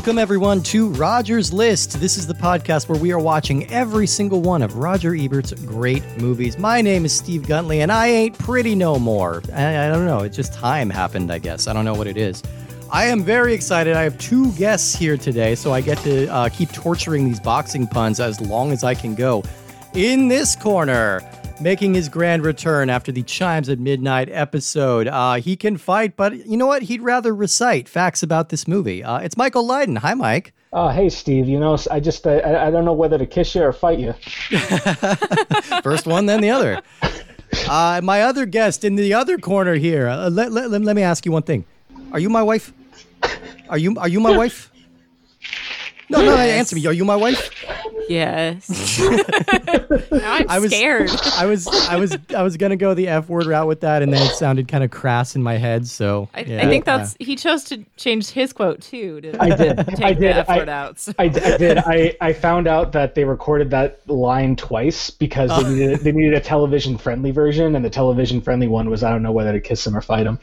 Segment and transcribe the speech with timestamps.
[0.00, 2.00] Welcome, everyone, to Roger's List.
[2.00, 6.02] This is the podcast where we are watching every single one of Roger Ebert's great
[6.16, 6.56] movies.
[6.56, 9.42] My name is Steve Guntley, and I ain't pretty no more.
[9.52, 10.20] I, I don't know.
[10.20, 11.66] It's just time happened, I guess.
[11.66, 12.42] I don't know what it is.
[12.90, 13.94] I am very excited.
[13.94, 17.86] I have two guests here today, so I get to uh, keep torturing these boxing
[17.86, 19.44] puns as long as I can go.
[19.92, 21.20] In this corner,
[21.60, 25.06] making his grand return after the Chimes at Midnight episode.
[25.08, 26.82] Uh, he can fight, but you know what?
[26.82, 29.04] He'd rather recite facts about this movie.
[29.04, 29.96] Uh, it's Michael Leiden.
[29.96, 30.52] Hi, Mike.
[30.72, 31.48] Oh, hey, Steve.
[31.48, 34.12] You know, I just I, I don't know whether to kiss you or fight you.
[35.82, 36.80] First one, then the other.
[37.68, 40.08] Uh, my other guest in the other corner here.
[40.08, 41.64] Uh, let, let, let me ask you one thing.
[42.12, 42.72] Are you my wife?
[43.68, 44.70] Are you are you my wife?
[46.08, 46.86] No, no, answer me.
[46.86, 47.50] Are you my wife?
[48.10, 48.98] Yes.
[50.10, 51.10] now I'm I was scared.
[51.36, 54.12] I was I was I was gonna go the F word route with that, and
[54.12, 55.86] then it sounded kind of crass in my head.
[55.86, 59.20] So I, yeah, I think that's he chose to change his quote too.
[59.20, 59.76] To I did.
[59.94, 60.34] Take I did.
[60.34, 60.98] the F I, word out.
[60.98, 61.78] so- I, I did.
[61.78, 65.62] I, I found out that they recorded that line twice because Oh.
[65.62, 69.10] they needed they needed a television friendly version, and the television friendly one was I
[69.12, 70.40] don't know whether to kiss him or fight him.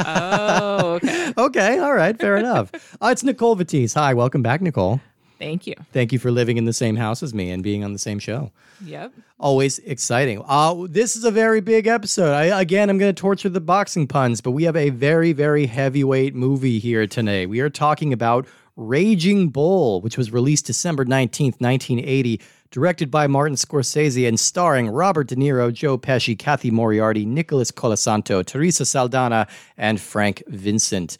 [0.00, 1.32] oh, okay.
[1.38, 1.78] okay.
[1.78, 2.70] All right, fair enough.
[3.00, 3.94] Uh, it's Nicole Vitisse.
[3.94, 5.00] Hi, welcome back, Nicole.
[5.40, 5.74] Thank you.
[5.92, 8.18] Thank you for living in the same house as me and being on the same
[8.18, 8.52] show.
[8.84, 9.14] Yep.
[9.38, 10.42] Always exciting.
[10.46, 12.34] Uh, this is a very big episode.
[12.34, 15.64] I, again, I'm going to torture the boxing puns, but we have a very, very
[15.64, 17.46] heavyweight movie here today.
[17.46, 22.38] We are talking about Raging Bull, which was released December 19th, 1980,
[22.70, 28.44] directed by Martin Scorsese and starring Robert De Niro, Joe Pesci, Cathy Moriarty, Nicholas Colasanto,
[28.44, 31.16] Teresa Saldana, and Frank Vincent.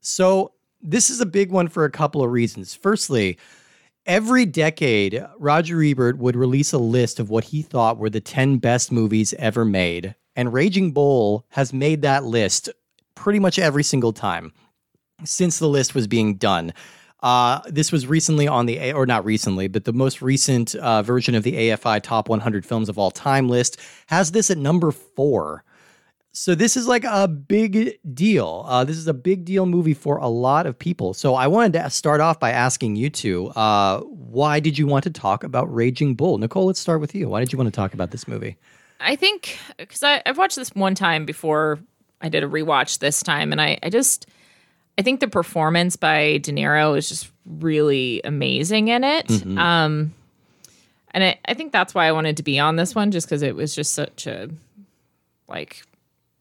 [0.00, 0.52] So,
[0.82, 2.74] this is a big one for a couple of reasons.
[2.74, 3.38] Firstly,
[4.06, 8.56] Every decade, Roger Ebert would release a list of what he thought were the 10
[8.56, 10.14] best movies ever made.
[10.34, 12.70] And Raging Bull has made that list
[13.14, 14.52] pretty much every single time
[15.24, 16.72] since the list was being done.
[17.22, 21.34] Uh, this was recently on the, or not recently, but the most recent uh, version
[21.34, 25.62] of the AFI Top 100 Films of All Time list has this at number four.
[26.32, 28.64] So this is like a big deal.
[28.68, 31.12] Uh, this is a big deal movie for a lot of people.
[31.12, 35.02] So I wanted to start off by asking you two, uh, why did you want
[35.04, 36.38] to talk about Raging Bull?
[36.38, 37.28] Nicole, let's start with you.
[37.28, 38.56] Why did you want to talk about this movie?
[39.00, 41.80] I think because I've watched this one time before
[42.20, 44.26] I did a rewatch this time, and I, I just
[44.98, 49.26] I think the performance by De Niro is just really amazing in it.
[49.26, 49.58] Mm-hmm.
[49.58, 50.14] Um,
[51.12, 53.42] and I, I think that's why I wanted to be on this one, just because
[53.42, 54.50] it was just such a
[55.48, 55.82] like,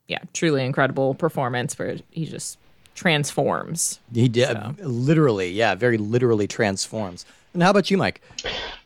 [0.09, 2.57] yeah, truly incredible performance where he just
[2.95, 3.99] transforms.
[4.13, 7.25] He did literally, yeah, very literally transforms.
[7.53, 8.21] And how about you, Mike?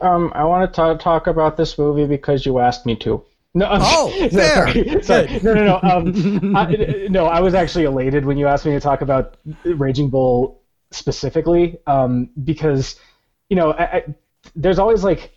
[0.02, 3.24] Um, I want to talk about this movie because you asked me to.
[3.56, 4.68] No, I'm- Oh, no, fair.
[4.68, 5.40] sorry, sorry.
[5.44, 5.80] No, no, no.
[5.82, 10.10] Um, I, no, I was actually elated when you asked me to talk about Raging
[10.10, 10.62] Bull
[10.92, 13.00] specifically, um, because
[13.50, 14.04] you know, I, I,
[14.56, 15.32] there's always like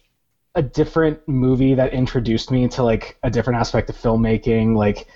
[0.54, 5.06] a different movie that introduced me to like a different aspect of filmmaking, like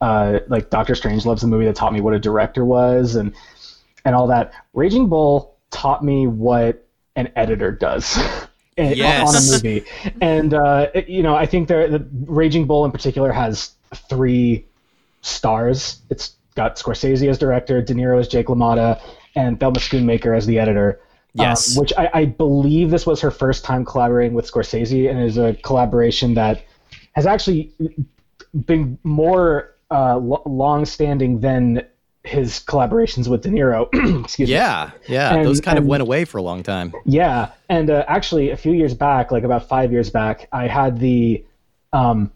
[0.00, 3.34] uh, like Doctor Strangelove's the movie that taught me what a director was, and
[4.04, 4.52] and all that.
[4.74, 6.84] Raging Bull taught me what
[7.16, 8.18] an editor does.
[8.80, 9.28] Yes.
[9.28, 9.84] on a movie,
[10.20, 13.72] and uh, it- you know, I think there, the Raging Bull in particular has
[14.08, 14.64] three
[15.22, 16.00] stars.
[16.10, 19.00] It's got Scorsese as director, De Niro as Jake LaMotta,
[19.34, 21.00] and Thelma Schoonmaker as the editor.
[21.00, 21.76] um, Yes.
[21.76, 25.54] which I, I believe this was her first time collaborating with Scorsese, and is a
[25.64, 26.62] collaboration that
[27.14, 27.72] has actually
[28.66, 31.84] been more uh, lo- long-standing than
[32.24, 33.88] his collaborations with De Niro.
[34.24, 34.54] Excuse me.
[34.54, 36.92] Yeah, yeah, And- those kind of went away for a long time.
[37.04, 40.98] Yeah, and uh, actually, a few years back, like about five years back, I had
[40.98, 41.44] the,
[41.92, 42.30] um,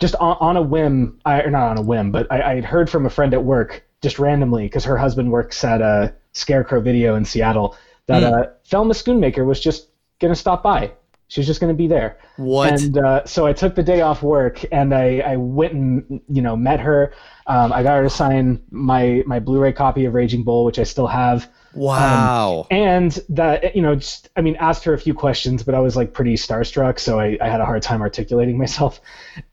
[0.00, 2.64] just on, on a whim, I, or not on a whim, but I, I had
[2.64, 6.80] heard from a friend at work just randomly because her husband works at a Scarecrow
[6.80, 7.76] Video in Seattle
[8.06, 9.86] that uh, Thelma Schoonmaker was just
[10.20, 10.90] gonna stop by.
[11.32, 12.18] She was just gonna be there.
[12.36, 12.78] What?
[12.78, 16.42] And uh, so I took the day off work and I, I went and you
[16.42, 17.14] know met her.
[17.46, 20.82] Um, I got her to sign my my Blu-ray copy of Raging Bull, which I
[20.82, 22.66] still have wow.
[22.70, 25.96] and that you know just i mean asked her a few questions but i was
[25.96, 29.00] like pretty starstruck so i, I had a hard time articulating myself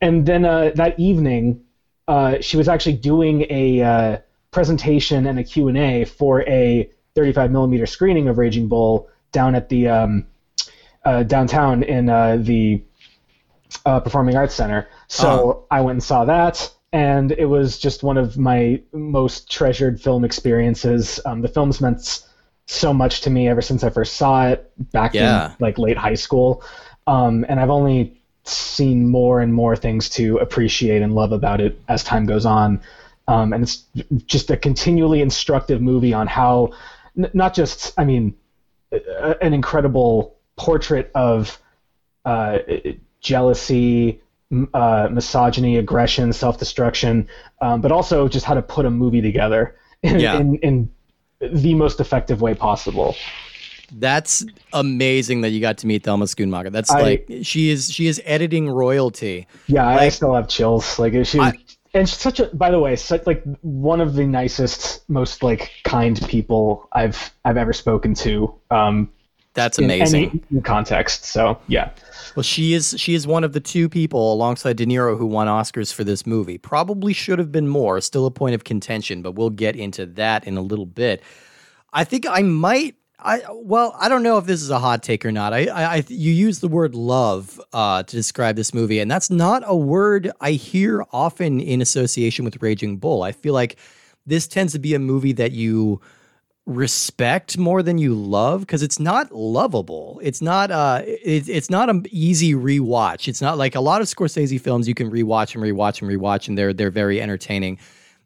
[0.02, 1.64] and then uh, that evening
[2.10, 4.18] uh, she was actually doing a uh,
[4.52, 9.88] presentation and a q&a for a 35 millimeter screening of raging bull down at the
[9.88, 10.26] um,
[11.06, 12.82] uh, downtown in uh, the
[13.86, 18.18] uh, performing arts center so i went and saw that and it was just one
[18.18, 22.24] of my most treasured film experiences um, the film's meant
[22.70, 25.48] so much to me ever since I first saw it back Yeah.
[25.50, 26.64] in like late high school.
[27.08, 31.82] Um, and I've only seen more and more things to appreciate and love about it
[31.88, 32.80] as time goes on.
[33.28, 33.86] Um, and it's
[34.28, 36.70] just a continually instructive movie on how
[37.18, 38.36] n- not just I mean
[38.92, 41.58] a, an incredible portrait of
[42.26, 42.60] uh,
[43.22, 44.22] jealousy,
[44.74, 47.28] uh, misogyny, aggression, self-destruction,
[47.62, 50.38] um, but also just how to put a movie together in, Yeah.
[50.38, 50.90] in, in
[51.42, 53.16] the most effective way possible.
[53.92, 56.72] That's amazing that you got to meet Thelma Schoonmaker.
[56.72, 59.48] That's I- like she is she is editing royalty.
[59.66, 61.00] Yeah, I- I still have chills.
[61.00, 61.54] Like she, I-
[61.96, 62.46] and she's such a.
[62.54, 67.58] By the way, such like one of the nicest, most like kind people I've I've
[67.58, 68.54] ever spoken to.
[68.70, 69.10] Um,
[69.54, 70.44] That's in amazing.
[70.52, 71.26] any context.
[71.26, 71.90] So yeah,
[72.36, 75.48] Well, she is she is one of the two people alongside De Niro who won
[75.48, 76.58] Oscars for this movie.
[76.58, 78.00] Probably should have been more.
[78.00, 81.22] Still a point of contention, but we'll get into that in a little bit.
[81.94, 82.96] I think I might.
[83.22, 85.52] I well, I don't know if this is a hot take or not.
[85.52, 89.30] I, I, I you use the word love uh, to describe this movie, and that's
[89.30, 93.24] not a word I hear often in association with Raging Bull.
[93.24, 93.78] I feel like
[94.26, 96.00] this tends to be a movie that you
[96.70, 100.20] respect more than you love because it's not lovable.
[100.24, 103.28] It's not uh it, it's not an easy rewatch.
[103.28, 106.48] It's not like a lot of Scorsese films you can rewatch and rewatch and rewatch
[106.48, 107.80] and they're they're very entertaining.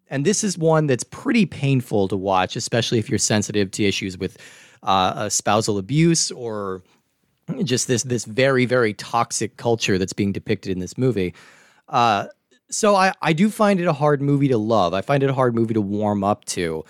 [0.10, 4.18] And this is one that's pretty painful to watch, especially if you're sensitive to issues
[4.18, 4.38] with
[4.84, 6.84] uh, uh, spousal abuse or
[7.64, 11.34] just this this very very toxic culture that's being depicted in this movie.
[11.88, 12.28] Uh,
[12.70, 14.94] so I I do find it a hard movie to love.
[14.94, 16.84] I find it a hard movie to warm up to,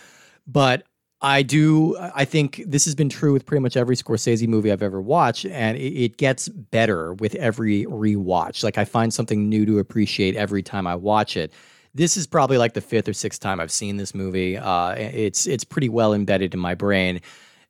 [0.47, 0.83] but
[1.23, 1.95] I do.
[1.97, 5.45] I think this has been true with pretty much every Scorsese movie I've ever watched,
[5.45, 8.61] and it, it gets better with every rewatch.
[8.61, 11.53] Like I find something new to appreciate every time I watch it.
[11.95, 14.57] This is probably like the fifth or sixth time I've seen this movie.
[14.57, 17.21] Uh, it's it's pretty well embedded in my brain,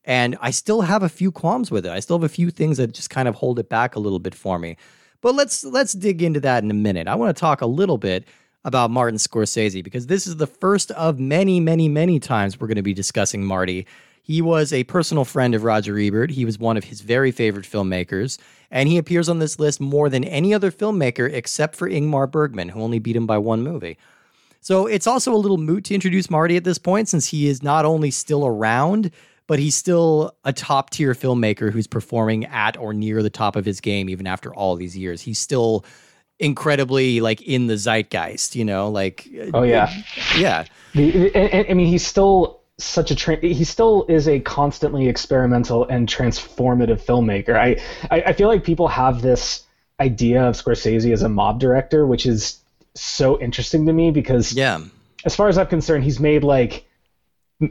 [0.03, 1.91] and I still have a few qualms with it.
[1.91, 4.19] I still have a few things that just kind of hold it back a little
[4.19, 4.77] bit for me.
[5.21, 7.07] But let's let's dig into that in a minute.
[7.07, 8.25] I want to talk a little bit
[8.65, 12.75] about Martin Scorsese because this is the first of many, many, many times we're going
[12.75, 13.85] to be discussing Marty.
[14.21, 16.31] He was a personal friend of Roger Ebert.
[16.31, 18.39] He was one of his very favorite filmmakers,
[18.71, 22.69] and he appears on this list more than any other filmmaker except for Ingmar Bergman,
[22.69, 23.97] who only beat him by one movie.
[24.61, 27.61] So it's also a little moot to introduce Marty at this point since he is
[27.61, 29.11] not only still around,
[29.45, 33.65] but he's still a top tier filmmaker who's performing at or near the top of
[33.65, 35.21] his game even after all these years.
[35.21, 35.83] He's still
[36.39, 39.91] incredibly like in the zeitgeist, you know, like oh yeah.
[40.37, 40.65] yeah.
[40.93, 45.07] The, and, and, I mean, he's still such a tra- he still is a constantly
[45.07, 47.55] experimental and transformative filmmaker.
[47.55, 47.81] I,
[48.11, 49.63] I I feel like people have this
[49.99, 52.59] idea of Scorsese as a mob director, which is
[52.95, 54.81] so interesting to me because Yeah.
[55.25, 56.85] as far as I'm concerned, he's made like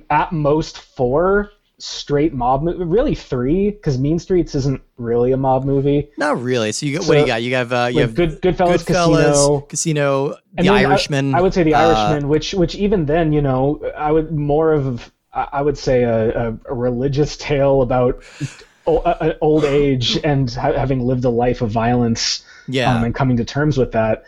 [0.09, 1.50] at most four
[1.82, 6.08] straight mob movie, really three, because Mean Streets isn't really a mob movie.
[6.17, 6.70] Not really.
[6.73, 7.43] So you got what do you got?
[7.43, 11.34] You have uh you Like have Good Goodfellas, Casino, Casino, The then I- Irishman.
[11.34, 14.73] I, would say The uh, Irishman, which which even then, you know, I would more
[14.73, 18.23] of I would say a, a, a religious tale about
[18.87, 22.94] o- old age and ha- having lived a life of violence Yeah.
[22.94, 24.25] um, and coming to terms with that.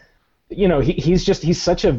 [0.50, 1.92] You know, he, he's just he's such a.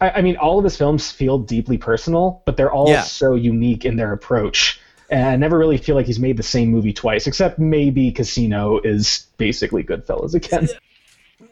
[0.00, 3.02] I, I mean, all of his films feel deeply personal, but they're all Yeah.
[3.02, 4.80] so unique in their approach.
[5.10, 8.78] And I never really feel like he's made the same movie twice, except maybe Casino
[8.80, 10.68] is basically Goodfellas again.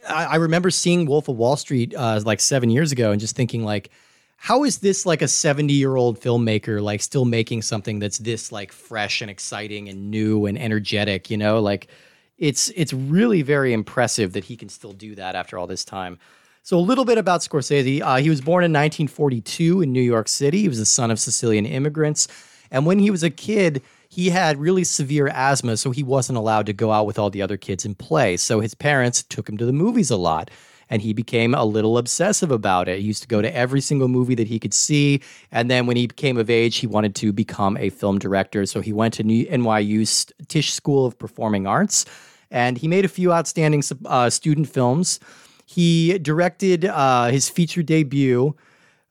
[0.09, 3.35] I, I remember seeing Wolf of Wall Street uh, like seven years ago and just
[3.35, 3.91] thinking like,
[4.37, 8.53] how is this like a 70 year old filmmaker like still making something that's this
[8.53, 11.61] like fresh and exciting and new and energetic, you know?
[11.61, 11.88] Like
[12.37, 16.19] it's it's really very impressive that he can still do that after all this time.
[16.66, 18.02] So a little bit about Scorsese.
[18.02, 20.62] Uh, he was born in 1942 in New York City.
[20.62, 22.26] He was the son of Sicilian immigrants.
[22.73, 26.66] And when he was a kid, he had really severe asthma, so he wasn't allowed
[26.66, 28.37] to go out with all the other kids and play.
[28.37, 30.50] So his parents took him to the movies a lot.
[30.90, 32.99] And he became a little obsessive about it.
[32.99, 35.23] He used to go to every single movie that he could see.
[35.52, 38.66] And then when he became of age, he wanted to become a film director.
[38.66, 42.06] So he went to NYU's Tisch School of Performing Arts
[42.50, 45.20] and he made a few outstanding uh, student films.
[45.66, 48.54] He directed uh, his feature debut,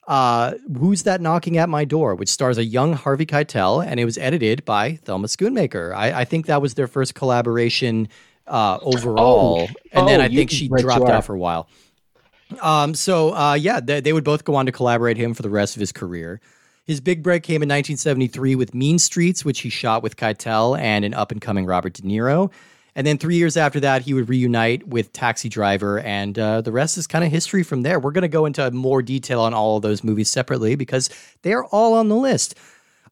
[0.07, 4.05] uh, Who's That Knocking at My Door, which stars a young Harvey Keitel, and it
[4.05, 5.93] was edited by Thelma Schoonmaker.
[5.93, 8.07] I, I think that was their first collaboration
[8.47, 9.67] uh, overall.
[9.69, 9.73] Oh.
[9.91, 11.67] and then Oh, I think she dropped out for a while.
[12.61, 15.49] Um, so uh, yeah, they, they would both go on to collaborate him for the
[15.49, 16.39] rest of his career.
[16.85, 21.03] His big break came in 1973 with Mean Streets, which he shot with Keitel and
[21.03, 22.51] an up and coming Robert De Niro.
[22.97, 26.71] And then three years after that, he would reunite with Taxi Driver, and uh, the
[26.71, 27.99] rest is kind of history from there.
[27.99, 31.09] We're going to go into more detail on all of those movies separately because
[31.41, 32.55] they are all on the list.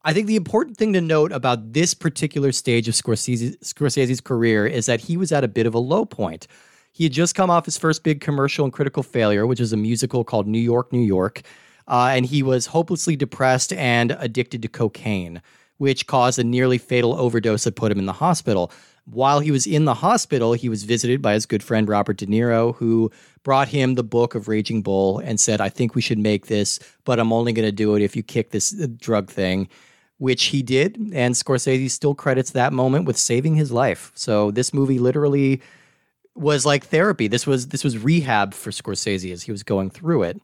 [0.06, 4.66] I think the important thing to note about this particular stage of Scorsese, Scorsese's career
[4.66, 6.48] is that he was at a bit of a low point.
[6.94, 9.78] He had just come off his first big commercial and critical failure, which is a
[9.78, 11.42] musical called New York, New York.
[11.88, 15.42] uh, and he was hopelessly depressed and addicted to cocaine,
[15.78, 18.72] which caused a nearly fatal overdose that put him in the hospital.
[19.05, 22.25] While he was in the hospital, he was visited by his good friend Robert De
[22.25, 23.12] Niro, who
[23.43, 26.79] brought him the book of Raging Bull and said, I think we should make this,
[27.03, 29.67] but I'm only going to do it if you kick this uh, drug thing,
[30.19, 30.95] which he did.
[31.13, 34.12] And Scorsese still credits that moment with saving his life.
[34.15, 35.62] So this movie literally
[36.36, 37.27] was like therapy.
[37.27, 40.41] This was this was rehab for Scorsese as he was going through it.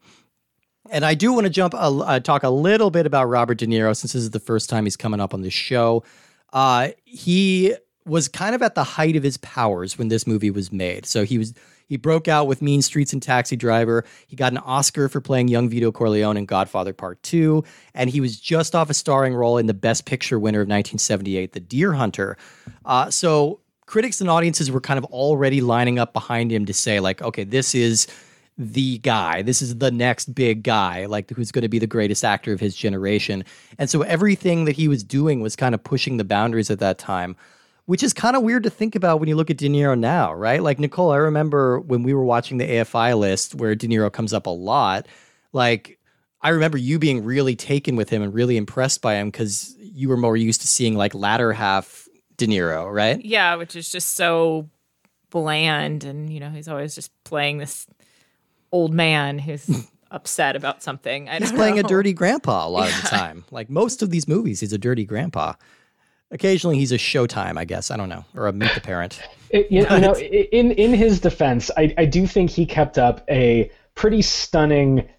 [0.92, 3.96] And I do want to jump, uh, talk a little bit about Robert De Niro
[3.96, 6.04] since this is the first time he's coming up on the show.
[6.52, 7.76] Uh, he
[8.10, 11.06] was kind of at the height of his powers when this movie was made.
[11.06, 11.54] So he was
[11.90, 14.06] he broke out with Mean Streets and Taxi Driver.
[14.28, 17.64] He got an Oscar for playing young Vito Corleone in Godfather Part 2,
[17.96, 21.54] and he was just off a starring role in the Best Picture winner of 1978,
[21.54, 22.38] The Deer Hunter.
[22.86, 27.00] Uh, so critics and audiences were kind of already lining up behind him to say
[27.00, 28.06] like, okay, this is
[28.60, 29.42] the guy.
[29.42, 32.60] This is the next big guy, like who's going to be the greatest actor of
[32.60, 33.44] his generation.
[33.80, 37.00] And so everything that he was doing was kind of pushing the boundaries at that
[37.00, 37.36] time
[37.90, 40.32] which is kind of weird to think about when you look at De Niro now,
[40.32, 40.62] right?
[40.62, 44.32] Like Nicole, I remember when we were watching the AFI list where De Niro comes
[44.32, 45.08] up a lot.
[45.54, 45.98] Like
[46.40, 50.08] I remember you being really taken with him and really impressed by him because you
[50.08, 53.26] were more used to seeing like latter half De Niro, right?
[53.26, 54.70] Yeah, which is just so
[55.32, 57.88] bland, and you know he's always just playing this
[58.72, 59.68] old man who's
[60.12, 61.28] upset about something.
[61.28, 61.82] I he's playing know.
[61.82, 63.46] a dirty grandpa a lot of the time.
[63.50, 65.54] Like most of these movies, he's a dirty grandpa.
[66.32, 67.90] Occasionally, he's a Showtime, I guess.
[67.92, 69.22] I don't know, or a Meet the Parent.
[69.52, 73.72] It, you, know, in in his defense, I, I do think he kept up a
[73.96, 75.10] pretty stunning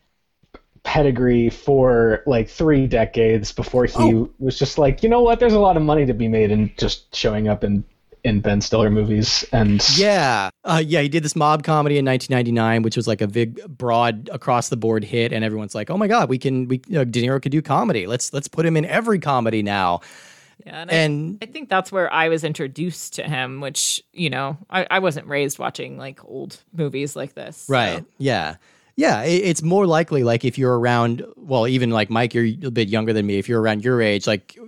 [0.85, 4.31] pedigree for like three decades before he oh.
[4.38, 5.40] was just like, you know what?
[5.40, 7.83] There's a lot of money to be made in just showing up in
[8.25, 9.45] in Ben Stiller movies.
[9.52, 13.26] And yeah, uh, yeah, he did this mob comedy in 1999, which was like a
[13.26, 16.81] big, broad, across the board hit, and everyone's like, oh my god, we can, we
[16.87, 18.07] you know, De Niro could do comedy.
[18.07, 20.00] Let's let's put him in every comedy now.
[20.67, 24.31] Yeah, and, and I, I, think that's where I was introduced to him, which you
[24.31, 27.67] know I, I wasn't raised watching like old movies like this.
[27.69, 27.99] Right.
[27.99, 28.07] So.
[28.19, 28.57] Yeah.
[28.97, 32.88] Yeah, it's more likely like if you're around, well, even like Mike, you're a bit
[32.88, 33.38] younger than me.
[33.38, 34.59] If you're around your age, like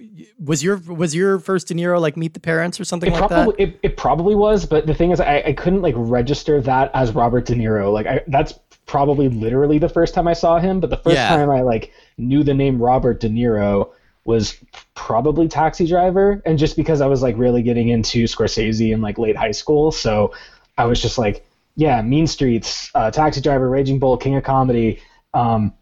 [0.43, 3.29] was your was your first De Niro like Meet the Parents or something it like
[3.29, 3.75] probably, that?
[3.75, 7.13] It, it probably was, but the thing is, I, I couldn't like register that as
[7.13, 7.93] Robert De Niro.
[7.93, 8.55] Like I, that's
[8.87, 11.29] probably literally the first time I saw him, but the first yeah.
[11.29, 13.91] time I like knew the name Robert De Niro
[14.25, 14.57] was
[14.95, 19.19] probably Taxi Driver, and just because I was like really getting into Scorsese in like
[19.19, 20.33] late high school, so
[20.79, 21.45] I was just like,
[21.77, 25.01] yeah, Mean Streets, uh, Taxi Driver, Raging Bull, King of Comedy,
[25.35, 25.73] um,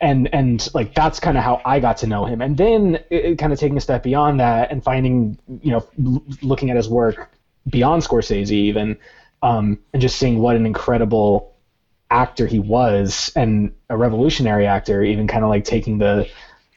[0.00, 2.98] and and like that's kind of how I got to know him, and then
[3.36, 6.88] kind of taking a step beyond that and finding you know l- looking at his
[6.88, 7.30] work
[7.70, 8.96] beyond Scorsese even,
[9.42, 11.54] um, and just seeing what an incredible
[12.10, 16.28] actor he was and a revolutionary actor, even kind of like taking the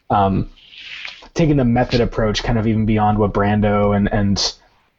[0.09, 0.50] um,
[1.38, 4.53] taking the method approach kind of even beyond what Brando and and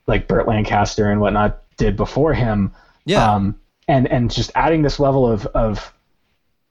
[0.06, 2.72] like Burt Lancaster and whatnot did before him.
[3.04, 3.30] Yeah.
[3.30, 5.92] Um, and and just adding this level of of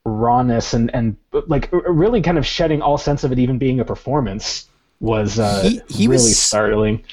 [0.04, 3.84] rawness and and like really kind of shedding all sense of it even being a
[3.84, 4.66] performance
[5.00, 7.04] was uh, he, he really was, startling.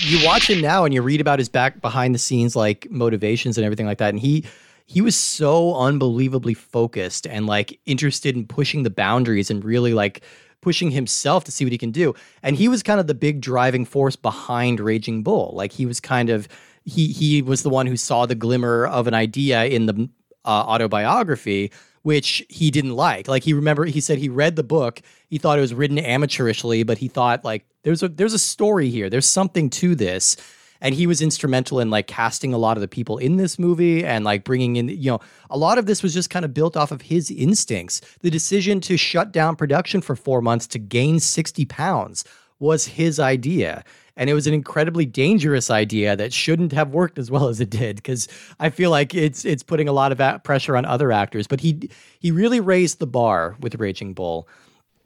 [0.00, 3.56] You watch him now and you read about his back behind the scenes like motivations
[3.56, 4.44] and everything like that, and he
[4.86, 10.22] he was so unbelievably focused and like interested in pushing the boundaries and really like
[10.60, 12.14] pushing himself to see what he can do.
[12.42, 15.52] And he was kind of the big driving force behind Raging Bull.
[15.54, 16.48] Like he was kind of
[16.84, 20.08] he he was the one who saw the glimmer of an idea in the
[20.44, 21.70] uh, autobiography
[22.02, 23.28] which he didn't like.
[23.28, 26.86] Like he remember he said he read the book, he thought it was written amateurishly,
[26.86, 29.10] but he thought like there's a there's a story here.
[29.10, 30.36] There's something to this
[30.80, 34.04] and he was instrumental in like casting a lot of the people in this movie
[34.04, 35.20] and like bringing in you know
[35.50, 38.80] a lot of this was just kind of built off of his instincts the decision
[38.80, 42.24] to shut down production for four months to gain 60 pounds
[42.58, 43.84] was his idea
[44.18, 47.70] and it was an incredibly dangerous idea that shouldn't have worked as well as it
[47.70, 48.28] did because
[48.60, 51.46] I feel like it's it's putting a lot of pressure on other actors.
[51.46, 54.48] But he he really raised the bar with Raging Bull.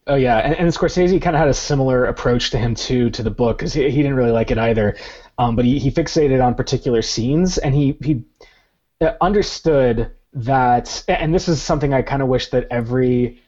[0.08, 3.22] Oh yeah, and, and Scorsese kind of had a similar approach to him too to
[3.22, 4.96] the book because he, he didn't really like it either.
[5.38, 8.24] Um, but he, he fixated on particular scenes and he he
[9.00, 13.42] uh, understood that, and this is something I kind of wish that every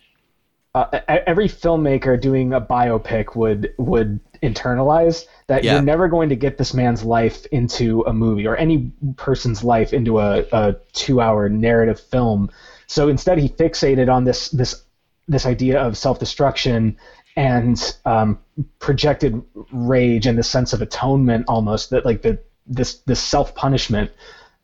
[0.74, 5.74] uh, every filmmaker doing a biopic would would internalize that yeah.
[5.74, 9.92] you're never going to get this man's life into a movie or any person's life
[9.92, 12.50] into a, a two hour narrative film.
[12.86, 14.82] So instead, he fixated on this this
[15.28, 16.96] this idea of self destruction
[17.36, 18.38] and um,
[18.78, 19.42] projected
[19.72, 24.10] rage and the sense of atonement almost that like the this this self punishment.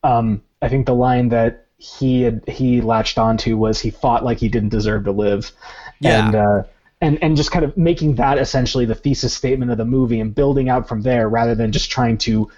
[0.03, 4.39] Um, I think the line that he had he latched onto was he fought like
[4.39, 5.53] he didn't deserve to live,
[6.01, 6.27] Yeah.
[6.27, 6.63] And, uh,
[7.03, 10.35] and, and just kind of making that essentially the thesis statement of the movie and
[10.35, 12.51] building out from there rather than just trying to,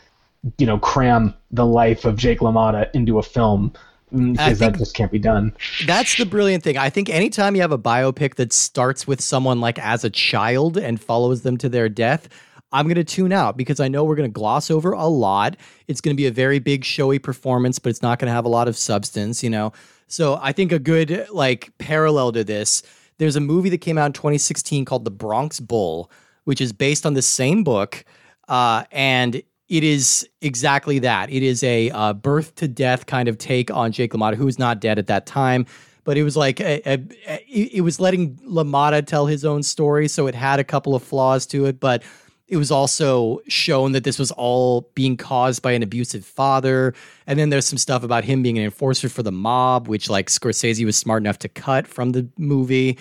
[0.59, 3.73] you know, cram the life of Jake LaMotta into a film
[4.13, 5.55] because think- that just can't be done.
[5.87, 6.77] That's the brilliant thing.
[6.77, 10.77] I think anytime you have a biopic that starts with someone like as a child
[10.77, 12.29] and follows them to their death,
[12.73, 15.57] I'm going to tune out because I know we're going to gloss over a lot.
[15.89, 18.47] It's going to be a very big showy performance, but it's not going to have
[18.47, 19.73] a lot of substance, you know.
[20.07, 22.83] So I think a good like parallel to this,
[23.19, 26.11] there's a movie that came out in 2016 called The Bronx Bull,
[26.45, 28.05] which is based on the same book,
[28.49, 29.43] uh, and
[29.73, 31.31] it is exactly that.
[31.31, 34.59] It is a uh, birth to death kind of take on Jake LaMotta, who was
[34.59, 35.65] not dead at that time,
[36.05, 40.09] but it was like a, a, a- it was letting LaMotta tell his own story,
[40.09, 42.03] so it had a couple of flaws to it, but
[42.49, 46.93] it was also shown that this was all being caused by an abusive father.
[47.27, 50.29] And then there's some stuff about him being an enforcer for the mob, which like
[50.29, 52.99] Scorsese was smart enough to cut from the movie.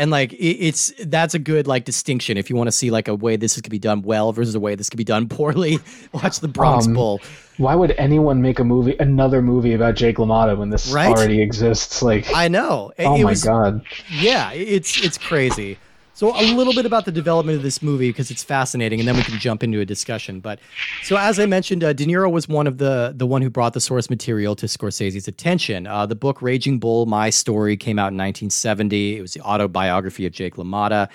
[0.00, 3.06] And like it, it's that's a good like distinction if you want to see like
[3.06, 5.78] a way this could be done well versus a way this could be done poorly.
[6.12, 7.20] Watch the Bronx Um, Bull.
[7.58, 11.14] Why would anyone make a movie, another movie about Jake LaMotta when this Right?
[11.14, 12.00] already exists?
[12.00, 12.92] Like, I know.
[12.96, 13.82] It, oh it my was, god.
[14.10, 15.76] Yeah, it's it's crazy.
[16.14, 19.16] So a little bit about the development of this movie because it's fascinating, and then
[19.16, 20.40] we can jump into a discussion.
[20.40, 20.58] But
[21.02, 23.72] so as I mentioned, uh, De Niro was one of the the one who brought
[23.72, 25.86] the source material to Scorsese's attention.
[25.86, 29.16] Uh, the book Raging Bull: My Story came out in 1970.
[29.16, 31.08] It was the autobiography of Jake LaMotta.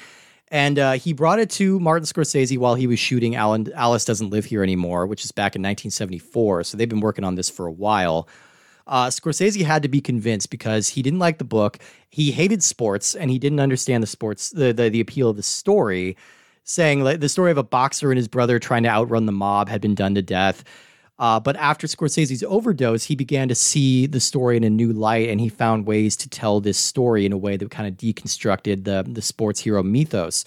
[0.50, 4.30] And uh, he brought it to Martin Scorsese while he was shooting Alan, Alice Doesn't
[4.30, 6.64] Live Here Anymore, which is back in 1974.
[6.64, 8.28] So they've been working on this for a while
[8.88, 11.80] uh, Scorsese had to be convinced because he didn't like the book.
[12.10, 15.44] He hated sports and he didn't understand the sports, the, the, the appeal of the
[15.44, 16.16] story,
[16.64, 19.70] saying like the story of a boxer and his brother trying to outrun the mob
[19.70, 20.64] had been done to death.
[21.18, 25.30] Uh, but after Scorsese's overdose, he began to see the story in a new light
[25.30, 28.84] and he found ways to tell this story in a way that kind of deconstructed
[28.84, 30.44] the, the sports hero mythos.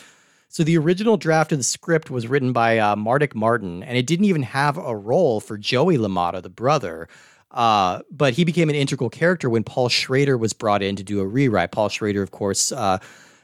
[0.50, 4.06] So the original draft of the script was written by uh, Mardik Martin, and it
[4.06, 7.08] didn't even have a role for Joey LaMotta, the brother.
[7.50, 11.20] Uh, but he became an integral character when Paul Schrader was brought in to do
[11.20, 11.72] a rewrite.
[11.72, 12.98] Paul Schrader, of course, uh,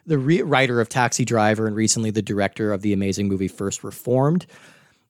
[0.06, 3.82] the re- writer of Taxi Driver and recently the director of the amazing movie First
[3.82, 4.46] Reformed.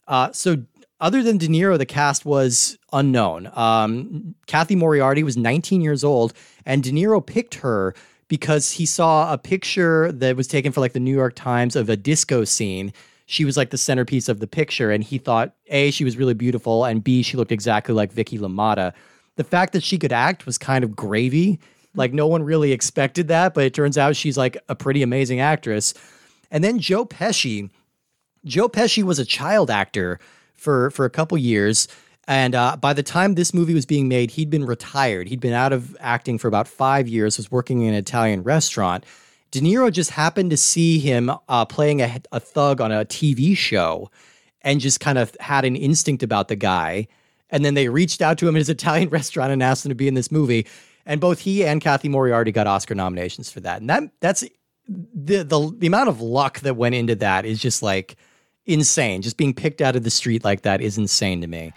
[0.06, 0.58] Uh, so,
[1.00, 3.50] other than De Niro, the cast was unknown.
[3.54, 6.32] Um, Cathy Moriarty was 19 years old,
[6.64, 7.94] and De Niro picked her
[8.28, 11.88] because he saw a picture that was taken for like the New York Times of
[11.88, 12.92] a disco scene.
[13.26, 16.34] She was like the centerpiece of the picture, and he thought A, she was really
[16.34, 18.92] beautiful, and B, she looked exactly like Vicky LaMotta.
[19.36, 21.58] The fact that she could act was kind of gravy.
[21.94, 25.40] Like, no one really expected that, but it turns out she's like a pretty amazing
[25.40, 25.94] actress.
[26.50, 27.70] And then Joe Pesci,
[28.44, 30.18] Joe Pesci was a child actor
[30.54, 31.88] for for a couple years,
[32.26, 35.28] and uh, by the time this movie was being made, he'd been retired.
[35.28, 37.36] He'd been out of acting for about five years.
[37.36, 39.04] Was working in an Italian restaurant.
[39.54, 43.56] De Niro just happened to see him uh, playing a, a thug on a TV
[43.56, 44.10] show,
[44.62, 47.06] and just kind of had an instinct about the guy.
[47.50, 49.94] And then they reached out to him at his Italian restaurant and asked him to
[49.94, 50.66] be in this movie.
[51.06, 53.80] And both he and Cathy Moriarty got Oscar nominations for that.
[53.80, 54.42] And that that's
[54.88, 58.16] the the the amount of luck that went into that is just like
[58.66, 59.22] insane.
[59.22, 61.72] Just being picked out of the street like that is insane to me.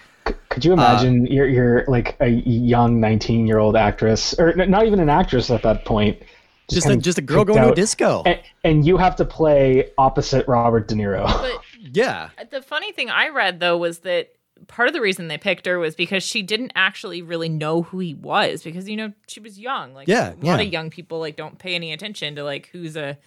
[0.50, 5.00] Could you imagine you're you're like a young 19 year old actress, or not even
[5.00, 6.24] an actress at that point,
[6.70, 8.24] Just a, just a girl picked going to a disco.
[8.26, 11.26] and, and you have to play opposite Robert De Niro.
[11.26, 12.30] But yeah.
[12.52, 14.34] the funny thing I read though was that
[14.68, 18.00] part of the reason they picked her was because she didn't actually really know who
[18.00, 19.94] he was because you know she was young.
[19.94, 20.60] Like Yeah, a lot yeah.
[20.60, 23.18] of young people like don't pay any attention to like who's a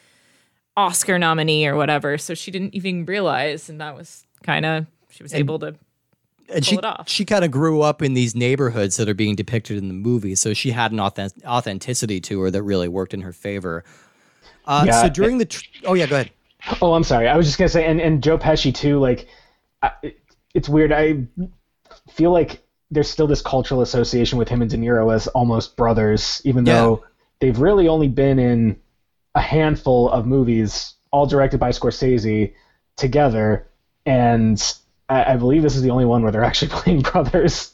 [0.77, 2.19] Oscar nominee or whatever.
[2.19, 5.77] So she didn't even realize, and that was kind of she was able to.
[6.53, 7.09] And she it off.
[7.09, 10.35] she kind of grew up in these neighborhoods that are being depicted in the movie,
[10.35, 13.85] so she had an authentic- authenticity to her that really worked in her favor.
[14.67, 16.31] Uh, Yeah, so during the tr- oh yeah, go ahead.
[16.83, 17.27] Oh, I'm sorry.
[17.29, 18.99] I was just gonna say, and, and Joe Pesci too.
[18.99, 19.27] Like,
[19.83, 20.21] I, it-
[20.55, 20.93] it's weird.
[20.93, 21.25] I
[22.13, 26.43] feel like there's still this cultural association with him and De Niro as almost brothers,
[26.45, 26.75] even Yeah.
[26.75, 27.05] though
[27.41, 28.77] they've really only been in
[29.37, 32.53] a handful of movies, all directed by Scorsese,
[32.97, 33.69] together.
[34.07, 34.61] And
[35.11, 37.73] I, I believe this is the only one where they're actually playing brothers,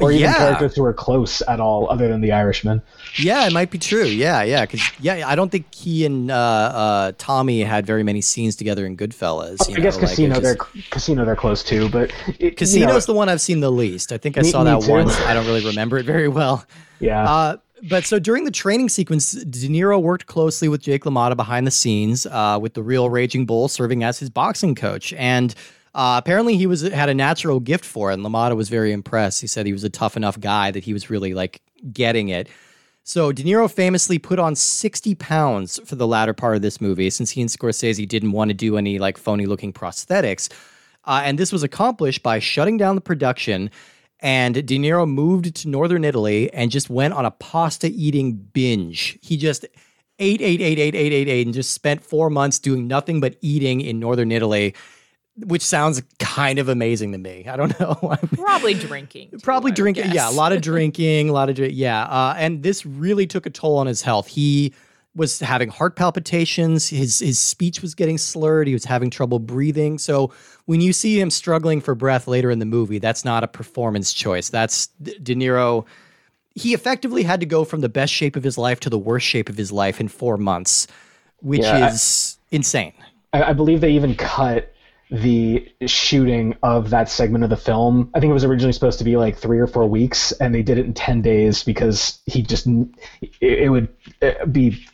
[0.00, 0.36] or even Yeah.
[0.36, 2.82] characters who are close at all, other than the Irishman.
[3.16, 4.04] Yeah, it might be true.
[4.04, 8.20] Yeah, yeah, because yeah, I don't think he and uh, uh, Tommy had very many
[8.20, 9.68] scenes together in Goodfellas.
[9.68, 12.74] you I guess know, like, Casino, just- they're Casino, they're close too, but it, Casino's
[12.76, 14.12] you know, the one I've seen the least.
[14.12, 15.18] I think I Me- saw that once.
[15.22, 16.64] I don't really remember it very well.
[17.00, 17.28] yeah.
[17.28, 17.56] Uh,
[17.88, 21.72] but so during the training sequence, De Niro worked closely with Jake LaMotta behind the
[21.72, 25.12] scenes, uh, with the real Raging Bull serving as his boxing coach.
[25.14, 25.52] And
[25.94, 28.14] uh, apparently, he was had a natural gift for it.
[28.14, 29.40] And LaMotta was very impressed.
[29.40, 31.60] He said he was a tough enough guy that he was really like
[31.92, 32.48] getting it.
[33.04, 37.10] So De Niro famously put on 60 pounds for the latter part of this movie
[37.10, 40.48] since he and Scorsese didn't want to do any like phony looking prosthetics.
[41.04, 43.70] Uh, and this was accomplished by shutting down the production.
[44.20, 49.18] And De Niro moved to northern Italy and just went on a pasta eating binge.
[49.20, 49.66] He just
[50.20, 53.36] ate, ate, ate, ate, ate, ate, ate, and just spent four months doing nothing but
[53.40, 54.76] eating in northern Italy
[55.36, 57.46] which sounds kind of amazing to me.
[57.48, 57.94] I don't know.
[58.34, 59.30] Probably drinking.
[59.30, 60.12] Too, Probably drinking.
[60.12, 62.04] Yeah, a lot of drinking, a lot of yeah.
[62.04, 64.26] Uh, and this really took a toll on his health.
[64.26, 64.74] He
[65.14, 66.88] was having heart palpitations.
[66.88, 68.66] His his speech was getting slurred.
[68.66, 69.98] He was having trouble breathing.
[69.98, 70.32] So
[70.66, 74.12] when you see him struggling for breath later in the movie, that's not a performance
[74.12, 74.48] choice.
[74.48, 75.84] That's De Niro.
[76.54, 79.26] He effectively had to go from the best shape of his life to the worst
[79.26, 80.86] shape of his life in four months,
[81.40, 82.92] which yeah, is I, insane.
[83.32, 84.71] I, I believe they even cut
[85.12, 88.10] the shooting of that segment of the film.
[88.14, 90.62] I think it was originally supposed to be like three or four weeks, and they
[90.62, 92.66] did it in 10 days because he just,
[93.38, 93.88] it, would
[94.22, 94.86] uh, be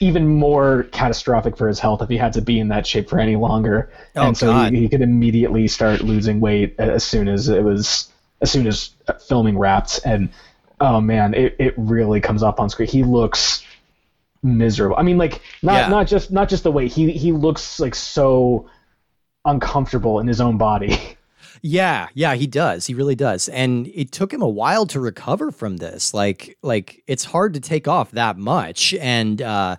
[0.00, 3.18] even more catastrophic for his health if he had to be in that shape for
[3.18, 3.92] any longer.
[4.16, 8.10] Oh, and so he, he, could immediately start losing weight as soon as it was,
[8.40, 8.94] as soon as
[9.26, 10.00] filming wrapped.
[10.02, 10.30] And
[10.80, 12.88] oh man, it, it really comes up on screen.
[12.88, 13.66] He looks
[14.42, 14.96] miserable.
[14.96, 15.88] I mean, like not, yeah.
[15.88, 18.70] not just, not just the way he, he looks like so,
[19.44, 20.98] uncomfortable in his own body.
[21.62, 22.86] Yeah, yeah, he does.
[22.86, 23.48] He really does.
[23.48, 26.14] And it took him a while to recover from this.
[26.14, 29.76] Like like it's hard to take off that much and uh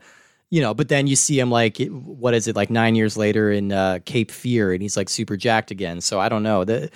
[0.49, 3.51] you know, but then you see him like what is it like 9 years later
[3.51, 6.01] in uh Cape Fear and he's like super jacked again.
[6.01, 6.65] So I don't know.
[6.65, 6.89] The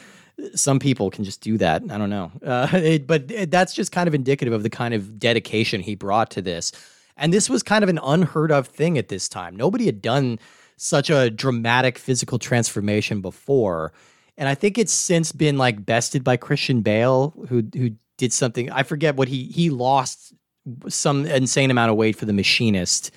[0.56, 1.84] some people can just do that.
[1.90, 2.32] I don't know.
[2.44, 5.96] Uh, it, but it, that's just kind of indicative of the kind of dedication he
[5.96, 6.72] brought to this.
[7.16, 9.56] And this was kind of an unheard of thing at this time.
[9.56, 10.40] Nobody had done
[10.78, 13.94] such a dramatic physical transformation before.
[14.38, 18.72] And I think it's since been like bested by Christian Bale, who who did something.
[18.72, 20.34] I forget what he he lost
[20.88, 23.12] some insane amount of weight for the machinist.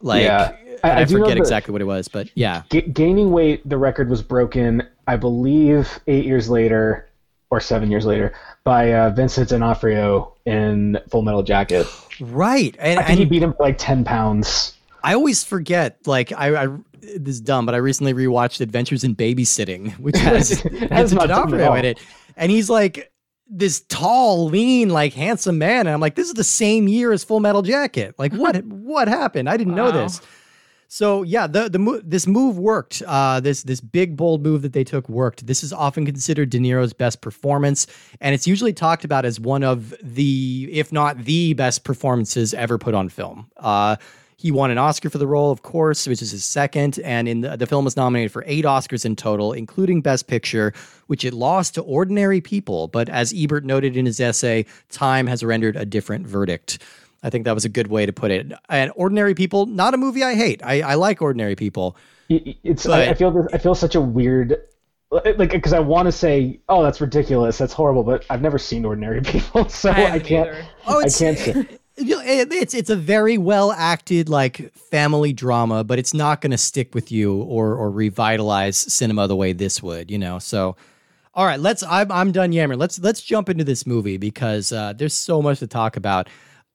[0.00, 0.52] Like yeah.
[0.82, 2.62] I, I, I forget exactly what it was, but yeah.
[2.70, 7.08] G- gaining weight, the record was broken, I believe, eight years later
[7.50, 8.32] or seven years later
[8.64, 11.86] by uh, Vincent D'Onofrio in Full Metal Jacket.
[12.20, 14.76] Right, and, I think and, he beat him for like ten pounds.
[15.04, 16.04] I always forget.
[16.04, 16.66] Like I, I
[17.00, 21.84] this is dumb, but I recently rewatched Adventures in Babysitting, which has has D'Onofrio in
[21.84, 21.98] it,
[22.36, 23.12] and he's like
[23.50, 27.24] this tall, lean, like handsome man, and I'm like, this is the same year as
[27.24, 28.14] Full Metal Jacket.
[28.18, 29.48] Like, what what happened?
[29.48, 29.90] I didn't wow.
[29.90, 30.20] know this.
[30.90, 33.02] So yeah, the the mo- this move worked.
[33.06, 35.46] Uh, this this big bold move that they took worked.
[35.46, 37.86] This is often considered De Niro's best performance,
[38.22, 42.78] and it's usually talked about as one of the, if not the best performances ever
[42.78, 43.50] put on film.
[43.58, 43.96] Uh,
[44.38, 47.40] he won an Oscar for the role, of course, which is his second, and in
[47.40, 50.72] the, the film was nominated for eight Oscars in total, including Best Picture,
[51.08, 52.86] which it lost to Ordinary People.
[52.86, 56.78] But as Ebert noted in his essay, time has rendered a different verdict.
[57.24, 58.52] I think that was a good way to put it.
[58.68, 60.64] And Ordinary People, not a movie I hate.
[60.64, 61.96] I, I like Ordinary People.
[62.28, 64.56] It's but, I, feel I feel such a weird
[65.10, 68.84] like because I want to say, oh, that's ridiculous, that's horrible, but I've never seen
[68.84, 70.64] Ordinary People, so I, I can't.
[70.86, 71.66] Oh, I can't say.
[72.00, 76.94] it's it's a very well acted like family drama, but it's not going to stick
[76.94, 80.38] with you or or revitalize cinema the way this would, you know.
[80.38, 80.76] So,
[81.34, 81.82] all right, let's.
[81.82, 82.78] I'm I'm done yammering.
[82.78, 86.28] Let's let's jump into this movie because uh, there's so much to talk about.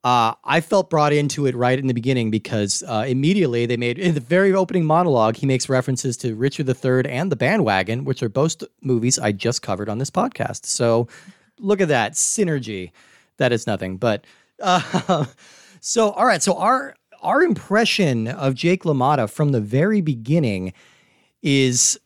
[0.04, 3.98] Uh, I felt brought into it right in the beginning because uh, immediately they made
[3.98, 8.22] in the very opening monologue he makes references to Richard III and The Bandwagon, which
[8.22, 10.66] are both movies I just covered on this podcast.
[10.66, 11.08] So,
[11.58, 12.92] look at that synergy.
[13.38, 14.26] That is nothing, but.
[14.64, 15.26] Uh,
[15.82, 16.42] so, all right.
[16.42, 20.74] So our our impression of Jake LaMotta from the very beginning
[21.42, 22.00] is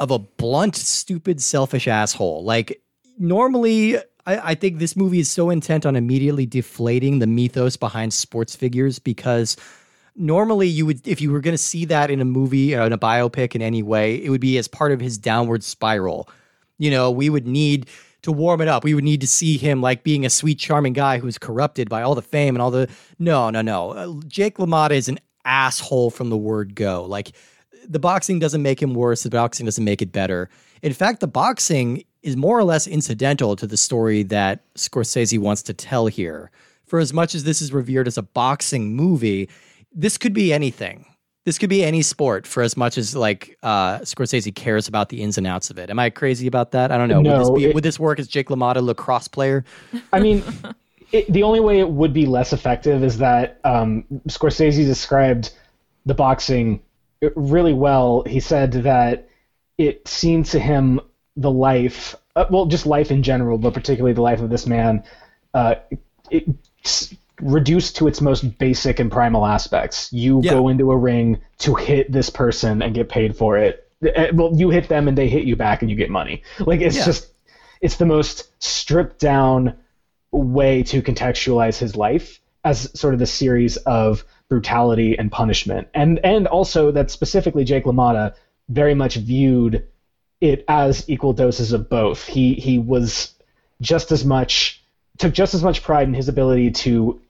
[0.00, 2.44] of a blunt, stupid, selfish asshole.
[2.44, 2.80] Like
[3.18, 8.12] normally, I, I think this movie is so intent on immediately deflating the mythos behind
[8.12, 9.56] sports figures because
[10.16, 12.92] normally you would if you were going to see that in a movie or in
[12.92, 16.26] a biopic in any way it would be as part of his downward spiral
[16.78, 17.86] you know we would need
[18.26, 18.84] to warm it up.
[18.84, 22.02] We would need to see him like being a sweet, charming guy who's corrupted by
[22.02, 22.88] all the fame and all the.
[23.18, 23.90] No, no, no.
[23.90, 27.04] Uh, Jake LaMotta is an asshole from the word go.
[27.04, 27.32] Like
[27.88, 29.22] the boxing doesn't make him worse.
[29.22, 30.50] The boxing doesn't make it better.
[30.82, 35.62] In fact, the boxing is more or less incidental to the story that Scorsese wants
[35.62, 36.50] to tell here.
[36.86, 39.48] For as much as this is revered as a boxing movie,
[39.92, 41.06] this could be anything
[41.46, 45.22] this could be any sport for as much as like uh, Scorsese cares about the
[45.22, 45.90] ins and outs of it.
[45.90, 46.90] Am I crazy about that?
[46.90, 47.22] I don't know.
[47.22, 49.64] No, would, this be, it, would this work as Jake LaMotta lacrosse player?
[50.12, 50.42] I mean,
[51.12, 55.52] it, the only way it would be less effective is that um, Scorsese described
[56.04, 56.82] the boxing
[57.36, 58.24] really well.
[58.26, 59.28] He said that
[59.78, 61.00] it seemed to him
[61.36, 65.04] the life, uh, well, just life in general, but particularly the life of this man,
[65.54, 65.76] uh,
[66.28, 66.44] it
[67.40, 70.12] reduced to its most basic and primal aspects.
[70.12, 70.52] You Yeah.
[70.52, 73.86] go into a ring to hit this person and get paid for it.
[74.02, 76.42] Eh, Well, you hit them and they hit you back and you get money.
[76.58, 77.04] Like it's Yeah.
[77.04, 77.28] just
[77.80, 79.74] it's the most stripped down
[80.32, 85.88] way to contextualize his life as sort of the series of brutality and punishment.
[85.94, 88.34] And and also that specifically Jake LaMotta
[88.68, 89.84] very much viewed
[90.40, 92.26] it as equal doses of both.
[92.26, 93.34] He he was
[93.80, 94.82] just as much
[95.18, 97.20] took just as much pride in his ability to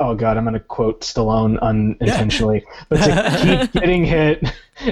[0.00, 4.42] oh god i'm going to quote stallone unintentionally but to keep getting hit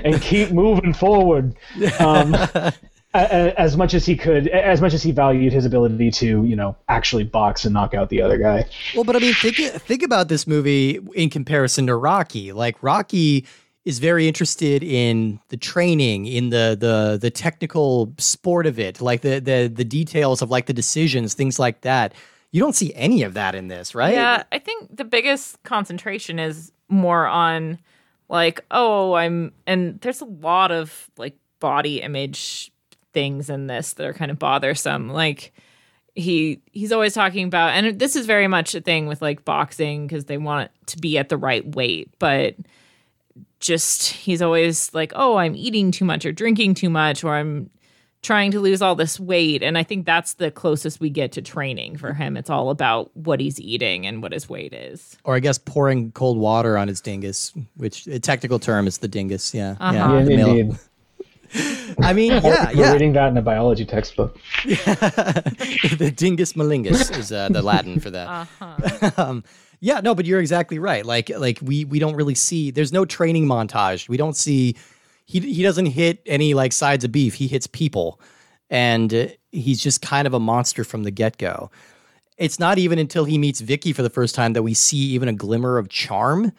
[0.05, 1.55] and keep moving forward
[2.01, 2.73] um, a-
[3.15, 6.57] a- as much as he could as much as he valued his ability to you
[6.57, 8.65] know actually box and knock out the other guy
[8.95, 12.53] Well, but I mean, think think about this movie in comparison to Rocky.
[12.53, 13.47] Like Rocky
[13.85, 19.21] is very interested in the training, in the the the technical sport of it, like
[19.21, 22.15] the the the details of like the decisions, things like that.
[22.55, 24.15] You don't see any of that in this, right?
[24.15, 27.81] Yeah, I think the biggest concentration is more on
[28.29, 32.71] like, oh, I'm and there's a lot of like body image
[33.13, 35.09] things in this that are kind of bothersome.
[35.09, 35.53] Like
[36.15, 40.07] he he's always talking about and this is very much a thing with like boxing
[40.07, 42.55] because they want to be at the right weight, but
[43.59, 47.71] just he's always like, "Oh, I'm eating too much or drinking too much or I'm
[48.25, 51.43] trying to lose all this weight." And I think that's the closest we get to
[51.43, 52.37] training for him.
[52.37, 55.17] It's all about what he's eating and what his weight is.
[55.23, 59.07] Or I guess pouring cold water on his dingus, which a technical term is the
[59.09, 59.55] dingus.
[59.55, 59.93] Yeah, Uh-huh.
[59.95, 60.19] yeah.
[60.19, 60.79] Yeah, the male- indeed.
[62.01, 62.93] I mean, yeah, We're yeah.
[62.93, 64.37] reading that in a biology textbook.
[64.65, 68.27] the dingus malingus is uh, the Latin for that.
[68.29, 69.11] Uh-huh.
[69.17, 69.45] um,
[69.81, 71.05] yeah, no, but you're exactly right.
[71.05, 72.71] Like, like we we don't really see.
[72.71, 74.09] There's no training montage.
[74.09, 74.77] We don't see.
[75.27, 77.35] He he doesn't hit any like sides of beef.
[77.35, 78.21] He hits people,
[78.71, 81.71] and uh, he's just kind of a monster from the get go.
[82.37, 85.29] It's not even until he meets Vicky for the first time that we see even
[85.29, 86.53] a glimmer of charm.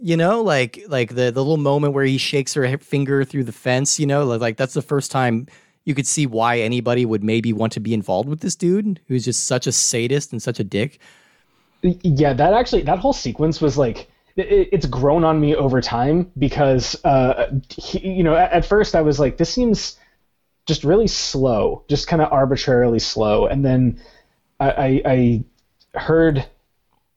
[0.00, 3.52] You know, like like the the little moment where he shakes her finger through the
[3.52, 3.98] fence.
[3.98, 5.46] You know, like, like that's the first time
[5.86, 9.24] you could see why anybody would maybe want to be involved with this dude who's
[9.24, 10.98] just such a sadist and such a dick.
[11.82, 16.30] yeah that actually that whole sequence was like it, it's grown on me over time
[16.38, 19.98] because uh he, you know at, at first i was like this seems
[20.66, 24.00] just really slow just kind of arbitrarily slow and then
[24.60, 25.02] I, I
[25.94, 26.44] i heard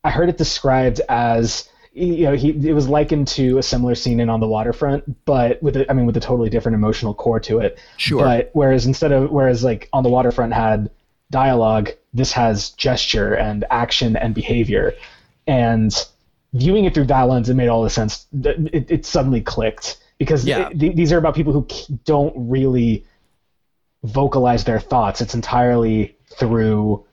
[0.04, 4.20] i heard it described as you know he it was likened to a similar scene
[4.20, 7.40] in on the waterfront but with a, i mean with a totally different emotional core
[7.40, 8.22] to it Sure.
[8.22, 10.90] but whereas instead of whereas like on the waterfront had
[11.30, 14.94] dialogue, this has gesture and action and behavior.
[15.46, 15.94] And
[16.52, 18.26] viewing it through that lens, it made all the sense.
[18.42, 20.68] It, it suddenly clicked because Yeah.
[20.68, 21.66] it- th- these are about people who
[22.04, 23.04] don't really
[24.02, 25.20] vocalize their thoughts.
[25.20, 27.04] It's entirely through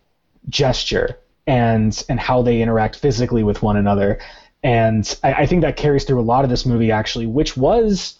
[0.49, 4.19] gesture and and how they interact physically with one another.
[4.63, 8.17] And I, I think that carries through a lot of this movie actually, which was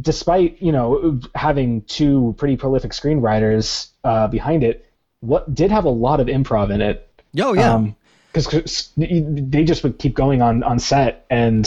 [0.00, 4.86] despite you know having two pretty prolific screenwriters uh, behind it,
[5.20, 7.08] what did have a lot of improv in it.
[7.40, 7.74] Oh yeah.
[8.34, 11.64] Because they just would keep going on on set, and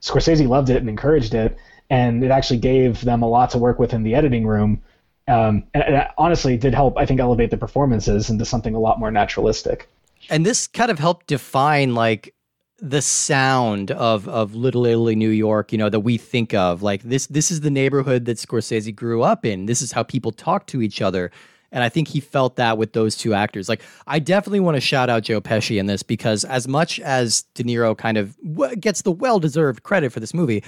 [0.00, 1.56] Scorsese loved it and encouraged it,
[1.90, 4.80] and it actually gave them a lot to work with in the editing room.
[5.28, 9.00] Um, and, and honestly did help, I think, elevate the performances into something a lot
[9.00, 9.88] more naturalistic.
[10.30, 12.32] and this kind of helped define like
[12.78, 16.82] the sound of of Little Italy, New York, you know, that we think of.
[16.82, 19.66] Like this this is the neighborhood that Scorsese grew up in.
[19.66, 21.30] This is how people talk to each other.
[21.76, 23.68] And I think he felt that with those two actors.
[23.68, 27.42] Like, I definitely want to shout out Joe Pesci in this because, as much as
[27.52, 28.34] De Niro kind of
[28.80, 30.64] gets the well deserved credit for this movie,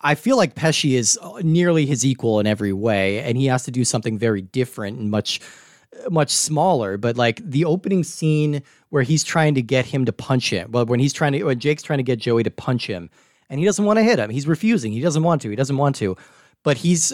[0.00, 3.64] I feel like Pesci is uh, nearly his equal in every way, and he has
[3.64, 5.40] to do something very different and much,
[6.08, 6.98] much smaller.
[6.98, 10.86] But like the opening scene where he's trying to get him to punch him, well,
[10.86, 13.10] when he's trying to, when Jake's trying to get Joey to punch him,
[13.50, 14.92] and he doesn't want to hit him, he's refusing.
[14.92, 15.50] He doesn't want to.
[15.50, 16.16] He doesn't want to,
[16.62, 17.12] but he's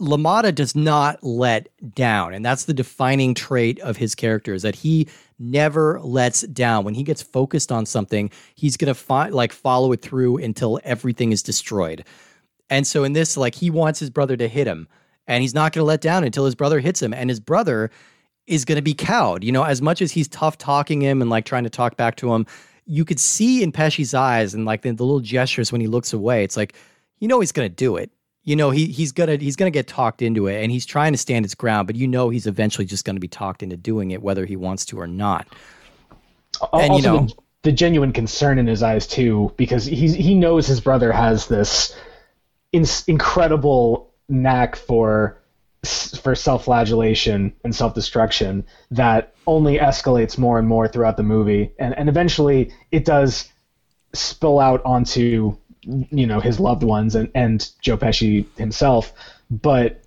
[0.00, 4.74] LaMotta does not let down, and that's the defining trait of his character is that
[4.74, 6.84] he never lets down.
[6.84, 11.30] When he gets focused on something, he's gonna fi- like follow it through until everything
[11.30, 12.04] is destroyed.
[12.70, 14.88] And so in this, like he wants his brother to hit him,
[15.28, 17.90] and he's not gonna let down until his brother hits him, and his brother
[18.48, 19.44] is gonna be cowed.
[19.44, 22.16] You know, as much as he's tough talking him and like trying to talk back
[22.16, 22.46] to him,
[22.84, 26.12] you could see in Pesci's eyes and like the, the little gestures when he looks
[26.12, 26.42] away.
[26.42, 26.74] It's like
[27.20, 28.10] you know he's gonna do it
[28.44, 31.18] you know he he's gonna he's gonna get talked into it and he's trying to
[31.18, 34.22] stand his ground but you know he's eventually just gonna be talked into doing it
[34.22, 35.48] whether he wants to or not.
[36.72, 40.66] And, you know- the, the genuine concern in his eyes too, because he's he knows
[40.66, 41.96] his brother has this
[42.72, 45.40] in, incredible knack for
[45.82, 51.72] for self-flagellation and self-destruction that only escalates more and more throughout the movie.
[51.78, 53.50] And and eventually it does
[54.12, 59.12] spill out onto you know his loved ones and and Joe Pesci himself
[59.50, 60.00] but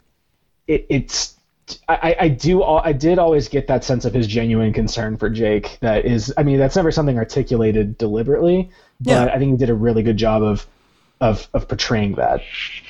[0.67, 1.35] it, it's
[1.89, 5.77] I, I do I did always get that sense of his genuine concern for Jake
[5.81, 9.25] that is I mean that's never something articulated deliberately but yeah.
[9.25, 10.65] I think he did a really good job of
[11.19, 12.41] of of portraying that.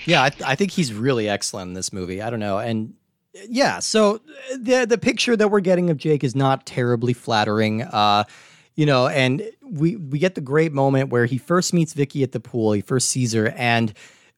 [0.05, 2.21] Yeah, I, I think he's really excellent in this movie.
[2.21, 2.93] I don't know, and
[3.33, 4.21] yeah, so
[4.57, 7.83] the the picture that we're getting of Jake is not terribly flattering.
[7.83, 8.25] Uh,
[8.77, 12.31] you know, and we we get the great moment where he first meets Vicky at
[12.31, 12.71] the pool.
[12.71, 13.91] He first sees her, and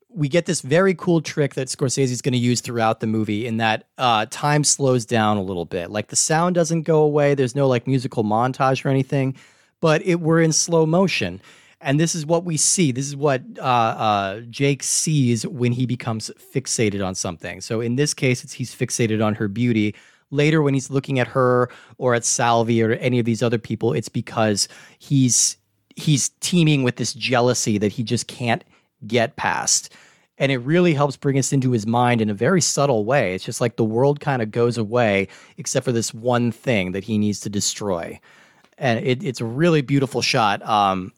[0.09, 3.45] we get this very cool trick that Scorsese is going to use throughout the movie.
[3.45, 7.35] In that uh, time slows down a little bit, like the sound doesn't go away.
[7.35, 9.35] There's no like musical montage or anything,
[9.81, 11.41] but it we're in slow motion.
[11.81, 12.91] And this is what we see.
[12.91, 17.61] This is what uh, uh, Jake sees when he becomes fixated on something.
[17.61, 19.95] So in this case, it's he's fixated on her beauty.
[20.31, 23.93] Later, when he's looking at her or at Salvi or any of these other people,
[23.93, 24.67] it's because
[24.99, 25.57] he's
[25.95, 28.63] he's teeming with this jealousy that he just can't
[29.05, 29.93] get past.
[30.37, 33.35] And it really helps bring us into his mind in a very subtle way.
[33.35, 37.03] It's just like the world kind of goes away, except for this one thing that
[37.03, 38.19] he needs to destroy.
[38.77, 40.61] And it, it's a really beautiful shot.
[40.61, 41.11] Um,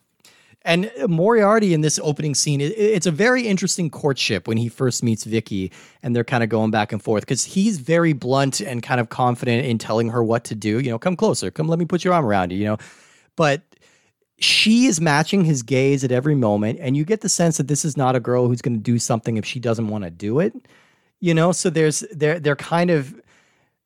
[0.64, 5.24] and Moriarty in this opening scene, it's a very interesting courtship when he first meets
[5.24, 5.72] Vicky
[6.04, 9.10] and they're kind of going back and forth because he's very blunt and kind of
[9.10, 10.80] confident in telling her what to do.
[10.80, 12.78] You know, come closer, come let me put your arm around you, you know.
[13.36, 13.64] But
[14.38, 16.80] she is matching his gaze at every moment.
[16.80, 19.00] And you get the sense that this is not a girl who's going to do
[19.00, 20.54] something if she doesn't want to do it.
[21.20, 23.20] You know, so there's they're they're kind of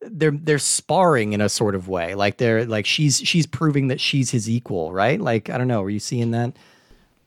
[0.10, 2.16] they're they're sparring in a sort of way.
[2.16, 5.20] Like they're like she's she's proving that she's his equal, right?
[5.20, 6.54] Like I don't know, are you seeing that?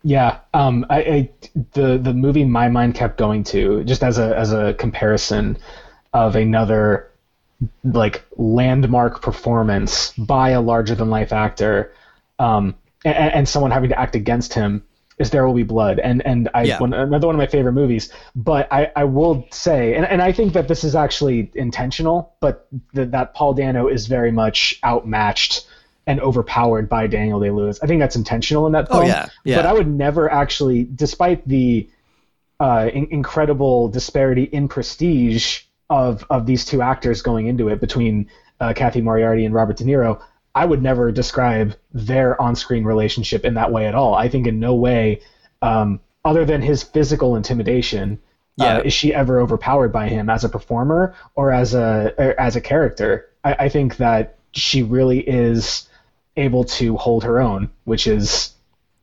[0.02, 1.30] Yeah, um, I, I
[1.72, 5.58] the the movie my mind kept going to just as a as a comparison
[6.12, 7.10] of another
[7.84, 11.92] like landmark performance by a larger than life actor,
[12.38, 14.84] um, and, and someone having to act against him
[15.18, 16.78] is There Will Be Blood, and and I yeah.
[16.78, 18.12] one, another one of my favorite movies.
[18.36, 22.68] But I, I will say, and, and I think that this is actually intentional, but
[22.92, 25.66] the, that Paul Dano is very much outmatched
[26.06, 27.78] and overpowered by Daniel Day Lewis.
[27.82, 29.04] I think that's intentional in that oh, film.
[29.04, 29.56] Oh yeah, yeah.
[29.56, 31.88] But I would never actually, despite the
[32.60, 38.28] uh, in- incredible disparity in prestige of of these two actors going into it between
[38.60, 40.20] uh, Cathy Moriarty and Robert De Niro.
[40.54, 44.14] I would never describe their on-screen relationship in that way at all.
[44.14, 45.20] I think in no way,
[45.62, 48.18] um, other than his physical intimidation,
[48.60, 48.76] uh, yeah.
[48.78, 52.56] Uh, is she ever overpowered by him as a performer or as a or as
[52.56, 53.30] a character.
[53.44, 55.88] I, I think that she really is
[56.36, 58.52] able to hold her own, which is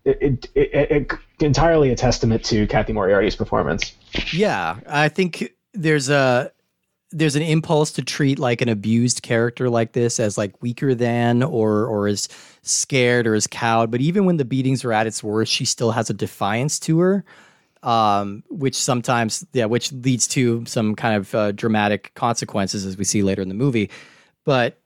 [0.04, 3.94] it, it, it, it, entirely a testament to Cathy Moriarty's performance.
[4.34, 6.52] Yeah, I think there's a
[7.16, 11.42] there's an impulse to treat like an abused character like this as like weaker than
[11.42, 12.28] or or as
[12.62, 13.90] scared or as cowed.
[13.90, 17.00] But even when the beatings are at its worst, she still has a defiance to
[17.00, 17.24] her,
[17.84, 23.06] um, which sometimes yeah, which leads to some kind of uh, dramatic consequences as we
[23.06, 23.90] see later in the movie.
[24.44, 24.78] But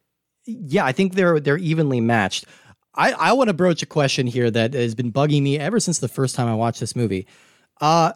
[0.46, 2.46] yeah, I think they're they're evenly matched.
[2.94, 5.98] I, I want to broach a question here that has been bugging me ever since
[5.98, 7.26] the first time I watched this movie.
[7.82, 8.14] Uh,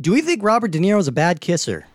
[0.00, 1.86] do we think Robert De Niro is a bad kisser?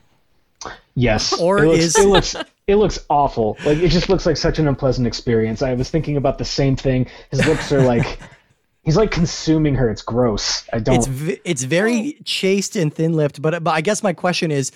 [0.95, 1.39] Yes.
[1.41, 2.35] Or it looks, is it looks
[2.67, 3.57] it looks awful.
[3.65, 5.61] Like it just looks like such an unpleasant experience.
[5.61, 7.07] I was thinking about the same thing.
[7.31, 8.19] His lips are like
[8.83, 9.89] he's like consuming her.
[9.89, 10.67] It's gross.
[10.73, 10.95] I don't.
[10.95, 13.41] It's v- it's very chaste and thin lipped.
[13.41, 14.71] But but I guess my question is.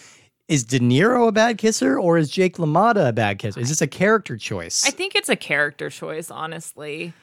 [0.47, 3.61] Is De Niro a bad kisser or is Jake LaMotta a bad kisser?
[3.61, 4.85] Is this a character choice?
[4.85, 7.13] I think it's a character choice, honestly.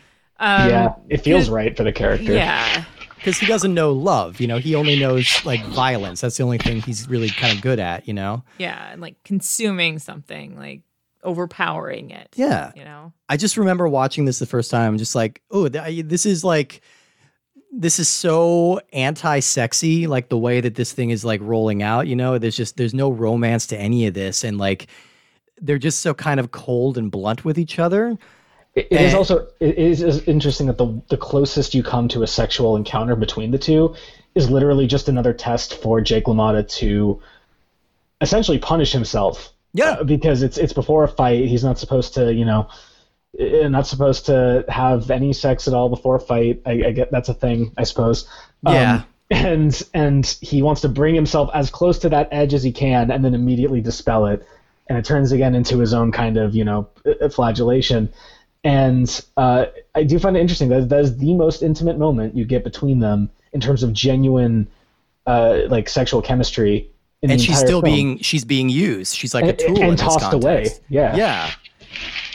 [0.41, 2.33] Um, yeah, it feels right for the character.
[2.33, 2.85] Yeah,
[3.19, 4.41] because he doesn't know love.
[4.41, 6.23] You know, he only knows like violence.
[6.23, 8.09] That's the only thing he's really kind of good at.
[8.09, 8.43] You know.
[8.57, 10.81] Yeah, and like consuming something, like
[11.23, 12.29] overpowering it.
[12.37, 12.73] Yeah.
[12.75, 13.13] You know.
[13.29, 14.97] I just remember watching this the first time.
[14.97, 16.81] Just like, oh, th- this is like.
[17.71, 22.07] This is so anti-sexy, like the way that this thing is like rolling out.
[22.07, 24.87] You know, there's just there's no romance to any of this, and like
[25.61, 28.17] they're just so kind of cold and blunt with each other
[28.79, 32.77] it, is also it is interesting that the the closest you come to a sexual
[32.77, 33.95] encounter between the two
[34.35, 37.21] is literally just another test for Jake LaMotta to
[38.21, 39.53] essentially punish himself.
[39.73, 41.47] Yeah, uh, because it's it's before a fight.
[41.47, 42.69] He's not supposed to, you know,
[43.39, 46.63] not supposed to have any sex at all before a fight.
[46.65, 48.29] I, I get that's a thing, I suppose.
[48.67, 48.95] Yeah.
[48.95, 52.73] Um, and and he wants to bring himself as close to that edge as he
[52.73, 54.47] can, and then immediately dispel it.
[54.89, 56.89] And it turns again into his own kind of, you know,
[57.31, 58.09] flagellation.
[58.69, 62.45] And uh, I do find it interesting that that is the most intimate moment you
[62.45, 64.69] get between them in terms of genuine,
[65.27, 66.91] uh, like sexual chemistry
[67.23, 67.95] in and she's still film.
[67.95, 69.17] being she's being used.
[69.17, 70.69] She's like a tool and in this tossed away.
[70.91, 71.17] Yeah.
[71.17, 71.51] Yeah.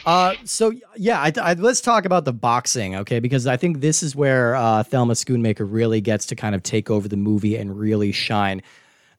[0.07, 3.19] Uh, so yeah, I, I, let's talk about the boxing, okay?
[3.19, 6.89] Because I think this is where uh, Thelma Schoonmaker really gets to kind of take
[6.89, 8.63] over the movie and really shine.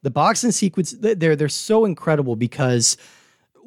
[0.02, 2.96] The boxing sequence, th- they're they're so incredible because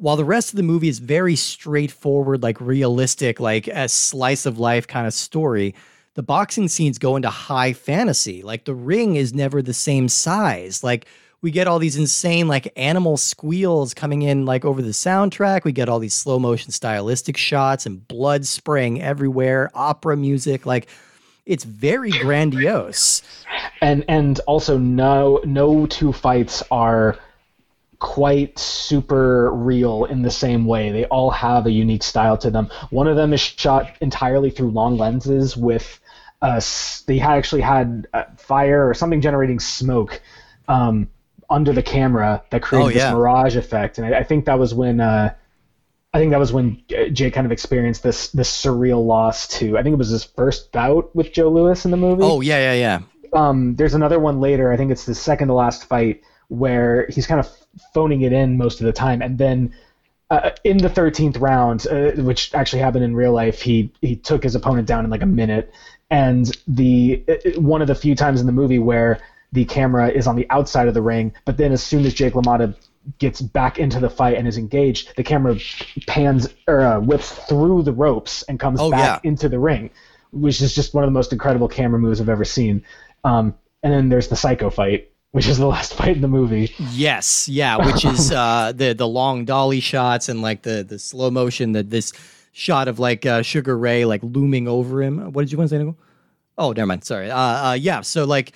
[0.00, 4.58] while the rest of the movie is very straightforward, like realistic, like a slice of
[4.58, 5.74] life kind of story,
[6.14, 8.42] the boxing scenes go into high fantasy.
[8.42, 10.82] Like the ring is never the same size.
[10.82, 11.06] Like
[11.42, 15.64] we get all these insane like animal squeals coming in like over the soundtrack.
[15.64, 20.66] We get all these slow motion stylistic shots and blood spraying everywhere, opera music.
[20.66, 20.88] Like
[21.46, 23.22] it's very grandiose.
[23.80, 27.18] and and also no no two fights are
[27.98, 32.70] quite super real in the same way they all have a unique style to them
[32.90, 36.00] one of them is shot entirely through long lenses with
[36.40, 36.60] uh
[37.06, 40.20] they had actually had uh, fire or something generating smoke
[40.68, 41.08] um
[41.50, 44.74] under the camera that created Oh, this mirage effect and I, I think that was
[44.74, 45.34] when uh
[46.14, 46.82] I think that was when
[47.12, 49.76] Jay kind of experienced this this surreal loss to.
[49.76, 52.72] I think it was his first bout with Joe Lewis in the movie Oh yeah,
[52.72, 53.00] yeah,
[53.34, 53.38] yeah.
[53.38, 54.72] um, there's another one later.
[54.72, 57.48] I think it's the second to last fight where he's kind of
[57.94, 59.74] phoning it in most of the time, and then
[60.30, 64.42] uh, in the 13th round, uh, which actually happened in real life, he he took
[64.42, 65.72] his opponent down in like a minute,
[66.10, 69.20] and the uh, one of the few times in the movie where
[69.52, 72.34] the camera is on the outside of the ring, but then as soon as Jake
[72.34, 72.74] LaMotta
[73.18, 75.56] gets back into the fight and is engaged, the camera
[76.06, 79.30] pans or uh, whips through the ropes and comes Oh, back yeah.
[79.30, 79.88] into the ring,
[80.32, 82.84] which is just one of the most incredible camera moves I've ever seen.
[83.24, 86.74] Um, and then there's the psycho fight, which is the last fight in the movie.
[86.92, 91.30] Yes, yeah, which is uh, the the long dolly shots and like the the slow
[91.30, 92.12] motion that this
[92.52, 95.32] shot of like uh, Sugar Ray like looming over him.
[95.32, 95.98] What did you want to say, Nicole?
[96.56, 97.04] Oh, never mind.
[97.04, 97.30] Sorry.
[97.30, 98.00] Uh, uh, yeah.
[98.00, 98.52] So like,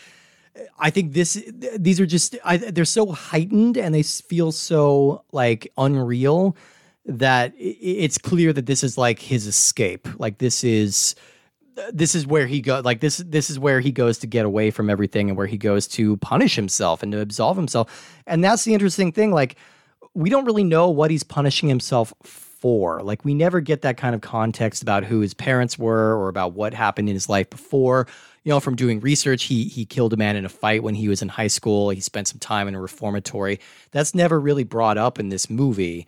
[0.78, 1.42] I think this
[1.78, 6.56] these are just I, they're so heightened and they feel so like unreal
[7.04, 10.08] that it's clear that this is like his escape.
[10.18, 11.14] Like this is
[11.92, 14.70] this is where he go like this this is where he goes to get away
[14.70, 18.14] from everything and where he goes to punish himself and to absolve himself.
[18.26, 19.56] And that's the interesting thing like
[20.14, 23.02] we don't really know what he's punishing himself for.
[23.02, 26.52] Like we never get that kind of context about who his parents were or about
[26.52, 28.06] what happened in his life before.
[28.44, 31.08] You know from doing research he he killed a man in a fight when he
[31.08, 31.90] was in high school.
[31.90, 33.60] He spent some time in a reformatory.
[33.92, 36.06] That's never really brought up in this movie.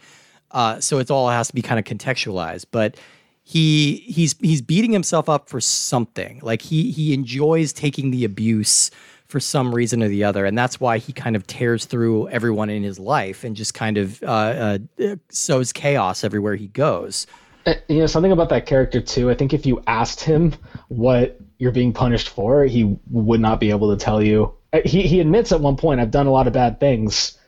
[0.50, 2.66] Uh, so it's all has to be kind of contextualized.
[2.70, 2.96] But
[3.44, 8.90] he he's he's beating himself up for something like he he enjoys taking the abuse
[9.26, 12.70] for some reason or the other and that's why he kind of tears through everyone
[12.70, 17.26] in his life and just kind of uh, uh, sows chaos everywhere he goes
[17.66, 19.30] Uh, You know, something about that character too.
[19.30, 20.52] I think if you asked him
[20.88, 24.52] what you're being punished for, he would not be able to tell you.
[24.72, 27.38] Uh, He he admits at one point, "I've done a lot of bad things,"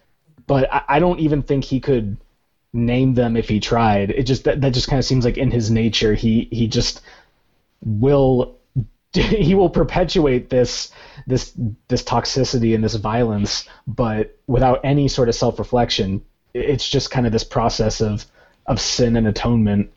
[0.47, 2.17] but I, I don't even think he could
[2.73, 4.11] name them if he tried.
[4.11, 6.15] It just that, that just kind of seems like in his nature.
[6.15, 7.01] He he just
[7.83, 8.57] will
[9.13, 10.91] he will perpetuate this
[11.27, 11.53] this
[11.89, 16.23] this toxicity and this violence, but without any sort of self reflection.
[16.55, 18.25] It's just kind of this process of
[18.67, 19.91] of sin and atonement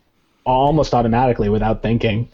[0.44, 2.28] almost automatically without thinking.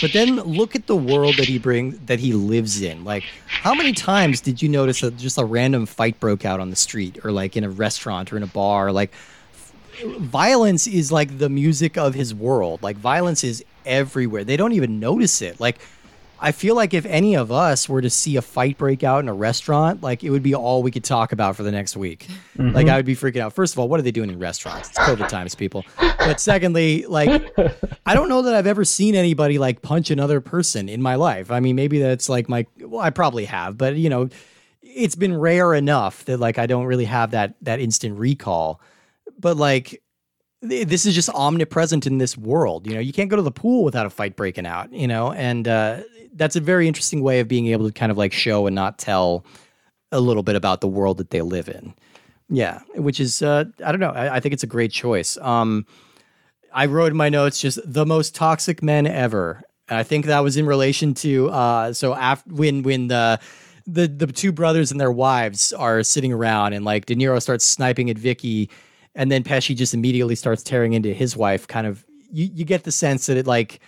[0.00, 3.74] but then look at the world that he brings that he lives in like how
[3.74, 7.18] many times did you notice that just a random fight broke out on the street
[7.24, 9.12] or like in a restaurant or in a bar like
[10.18, 12.82] violence is like the music of his world.
[12.82, 14.44] Like violence is everywhere.
[14.44, 15.60] They don't even notice it.
[15.60, 15.78] Like
[16.42, 19.28] I feel like if any of us were to see a fight break out in
[19.28, 22.26] a restaurant, like it would be all we could talk about for the next week.
[22.56, 22.74] Mm-hmm.
[22.74, 23.52] Like I would be freaking out.
[23.52, 24.88] First of all, what are they doing in restaurants?
[24.88, 25.84] It's COVID times, people.
[25.98, 27.52] But secondly, like
[28.06, 31.50] I don't know that I've ever seen anybody like punch another person in my life.
[31.50, 34.30] I mean, maybe that's like my well, I probably have, but you know,
[34.82, 38.80] it's been rare enough that like I don't really have that that instant recall.
[39.40, 40.02] But like
[40.68, 42.86] th- this is just omnipresent in this world.
[42.86, 45.32] You know, you can't go to the pool without a fight breaking out, you know,
[45.32, 46.02] and uh,
[46.34, 48.98] that's a very interesting way of being able to kind of like show and not
[48.98, 49.44] tell
[50.12, 51.94] a little bit about the world that they live in.
[52.48, 55.36] Yeah, which is, uh, I don't know, I, I think it's a great choice.
[55.38, 55.86] Um,
[56.72, 59.62] I wrote in my notes just the most toxic men ever.
[59.88, 63.40] And I think that was in relation to, uh, so after when, when the,
[63.86, 67.64] the, the two brothers and their wives are sitting around and like De Niro starts
[67.64, 68.68] sniping at Vicky
[69.14, 71.66] and then Pesci just immediately starts tearing into his wife.
[71.66, 73.80] Kind of, you, you get the sense that it like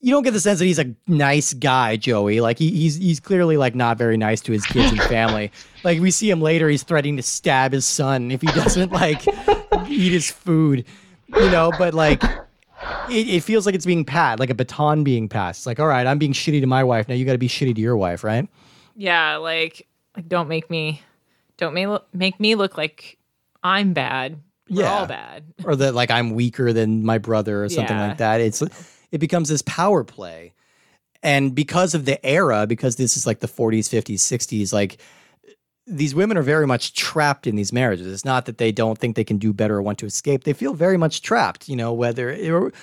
[0.00, 2.40] you don't get the sense that he's a nice guy, Joey.
[2.40, 5.50] Like he, he's he's clearly like not very nice to his kids and family.
[5.84, 9.26] Like we see him later, he's threatening to stab his son if he doesn't like
[9.88, 10.84] eat his food,
[11.28, 11.72] you know.
[11.76, 12.22] But like.
[13.08, 15.60] It, it feels like it's being passed, like a baton being passed.
[15.60, 17.08] It's like, all right, I'm being shitty to my wife.
[17.08, 18.48] Now you got to be shitty to your wife, right?
[18.96, 19.86] Yeah, like
[20.16, 21.00] like don't make me
[21.56, 23.18] don't make, make me look like
[23.62, 24.40] I'm bad.
[24.68, 24.92] We're Yeah.
[24.92, 25.44] all bad.
[25.64, 28.08] or that like I'm weaker than my brother or something Yeah.
[28.08, 28.40] like that.
[28.40, 28.62] It's
[29.10, 30.52] it becomes this power play.
[31.22, 34.98] And because of the era, because this is like the 40s, 50s, 60s, like
[35.86, 38.06] these women are very much trapped in these marriages.
[38.12, 40.44] It's not that they don't think they can do better or want to escape.
[40.44, 42.74] They feel very much trapped, you know, whether it,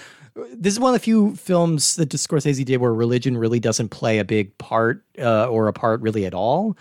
[0.53, 4.19] this is one of the few films that Scorsese did where religion really doesn't play
[4.19, 6.77] a big part uh, or a part really at all.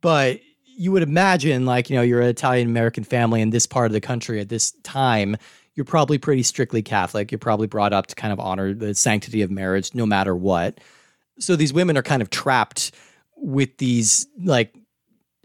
[0.00, 0.40] But
[0.76, 3.92] you would imagine, like, you know, you're an Italian American family in this part of
[3.92, 5.36] the country at this time,
[5.74, 7.30] you're probably pretty strictly Catholic.
[7.30, 10.78] You're probably brought up to kind of honor the sanctity of marriage no matter what.
[11.38, 12.92] So these women are kind of trapped
[13.36, 14.74] with these, like,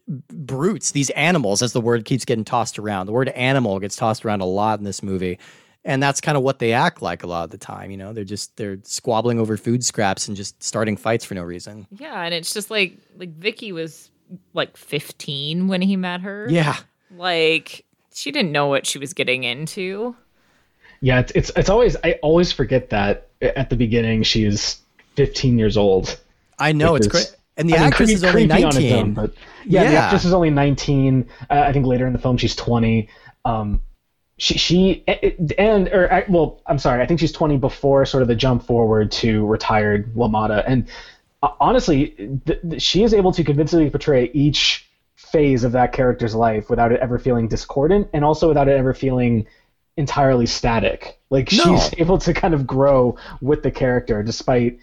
[0.07, 3.05] brutes, these animals, as the word keeps getting tossed around.
[3.05, 5.39] The word animal gets tossed around a lot in this movie.
[5.83, 7.91] And that's kind of what they act like a lot of the time.
[7.91, 11.43] You know, they're just they're squabbling over food scraps and just starting fights for no
[11.43, 11.85] reason.
[11.91, 14.09] Yeah, and it's just like like Vicky was
[14.53, 16.47] like 15 when he met her.
[16.49, 16.77] Yeah.
[17.15, 20.15] Like she didn't know what she was getting into.
[21.01, 24.79] Yeah, it's, it's it's always I always forget that at the beginning she is
[25.15, 26.19] 15 years old.
[26.57, 27.35] I know it's great.
[27.57, 28.93] And the I mean, actress creepy- is only creepy on 19.
[28.93, 29.33] own, but
[29.65, 31.29] yeah, the actress is only 19.
[31.49, 33.07] Uh, I think later in the film she's 20.
[33.45, 33.81] Um,
[34.37, 35.03] she she
[35.57, 38.65] and or I- well, I'm sorry, I think she's 20 before sort of the jump
[38.65, 40.63] forward to retired LaMotta.
[40.67, 40.87] And
[41.41, 42.09] honestly,
[42.45, 46.91] th- th- she is able to convincingly portray each phase of that character's life without
[46.91, 49.45] it ever feeling discordant, and also without it ever feeling
[49.97, 51.19] entirely static.
[51.29, 51.77] Like No.
[51.77, 54.77] she's able to kind of grow with the character despite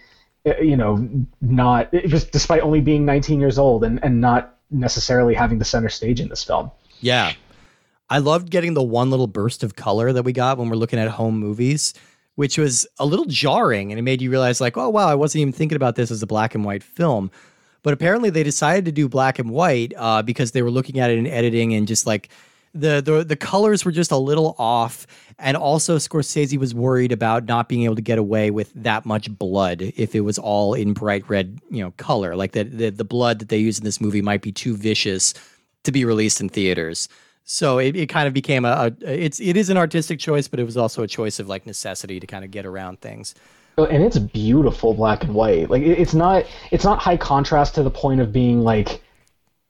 [0.46, 1.08] uh, you know
[1.40, 5.88] not just despite only being 19 years old and and not necessarily having the center
[5.88, 6.70] stage in this film.
[7.00, 7.32] Yeah.
[8.08, 10.98] I loved getting the one little burst of color that we got when we're looking
[10.98, 11.94] at home movies,
[12.34, 15.42] which was a little jarring and it made you realize, like, oh, wow, I wasn't
[15.42, 17.30] even thinking about this as a black and white film.
[17.82, 21.10] But apparently they decided to do black and white uh, because they were looking at
[21.10, 22.28] it in editing and just like
[22.74, 25.06] the, the the colors were just a little off.
[25.38, 29.30] And also Scorsese was worried about not being able to get away with that much
[29.36, 32.36] blood if it was all in bright red, you know, color.
[32.36, 35.34] Like that the, the blood that they use in this movie might be too vicious
[35.84, 37.08] to be released in theaters.
[37.44, 40.60] So it, it kind of became a, a it's it is an artistic choice, but
[40.60, 43.34] it was also a choice of like necessity to kind of get around things.
[43.78, 45.70] And it's beautiful black and white.
[45.70, 49.02] Like it- it's not it's not high contrast to the point of being like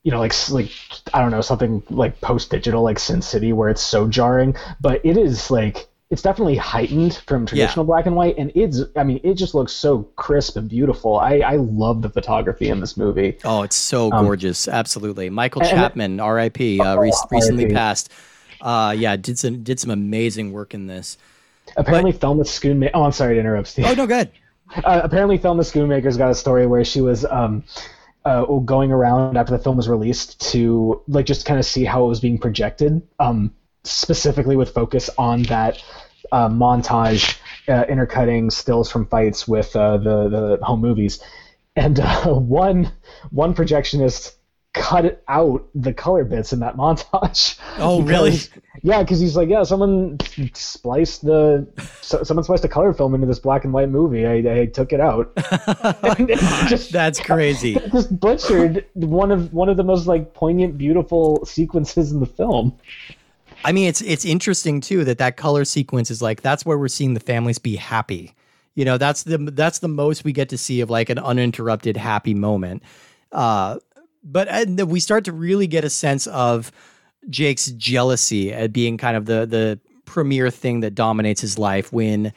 [0.03, 0.70] you know like like
[1.14, 5.01] I don't know something like post digital like Sin City where it's so jarring, but
[5.05, 9.18] it is like it's definitely heightened from traditional black and white, and it's I mean
[9.24, 11.18] it just looks so crisp and beautiful.
[11.18, 13.38] I I love the photography in this movie.
[13.44, 14.68] Oh, it's so gorgeous.
[14.68, 15.30] Absolutely.
[15.30, 16.78] Michael and- Chapman, R.I.P.
[16.80, 17.74] Uh, re- Oh, recently RIP.
[17.74, 18.12] passed.
[18.60, 21.16] Uh, yeah, did some did some amazing work in this.
[21.78, 22.90] Apparently, Thelma Schoonmaker.
[22.92, 23.86] Oh, I'm sorry to interrupt, Steve.
[23.88, 24.30] Oh no, good.
[24.84, 27.64] uh, apparently Thelma Schoonmaker's got a story where she was um,
[28.26, 32.04] uh, going around after the film was released to like just kind of see how
[32.04, 33.52] it was being projected, um,
[33.85, 35.83] specifically with focus on that
[36.30, 41.22] uh, montage uh, intercutting stills from fights with uh, the the home movies,
[41.76, 42.93] and uh, one
[43.30, 44.35] one projectionist
[44.74, 47.59] cut out the color bits in that montage.
[47.78, 48.39] Oh, really?
[48.83, 50.18] Yeah, because he's like, yeah, someone
[50.55, 51.66] spliced the
[52.01, 54.26] so, someone spliced a color film into this black and white movie.
[54.26, 55.35] I, I took it out.
[56.68, 57.74] Just That's crazy.
[57.93, 62.78] just butchered one of one of the most like poignant, beautiful sequences in the film.
[63.64, 66.88] I mean, it's it's interesting too that that color sequence is like that's where we're
[66.88, 68.34] seeing the families be happy.
[68.74, 71.96] You know, that's the that's the most we get to see of like an uninterrupted
[71.96, 72.82] happy moment.
[73.30, 73.78] Uh,
[74.24, 76.72] but and we start to really get a sense of
[77.28, 82.32] Jake's jealousy at being kind of the the premier thing that dominates his life when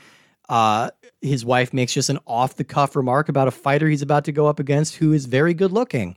[0.49, 4.25] uh, his wife makes just an off the cuff remark about a fighter he's about
[4.25, 6.15] to go up against who is very good looking.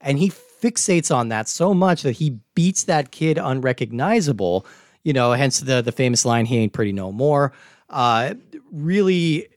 [0.00, 0.32] And he
[0.62, 4.64] fixates on that so much that he beats that kid unrecognizable,
[5.02, 7.52] you know, hence the the famous line, he ain't pretty no more.
[7.90, 8.34] Uh,
[8.70, 9.48] really,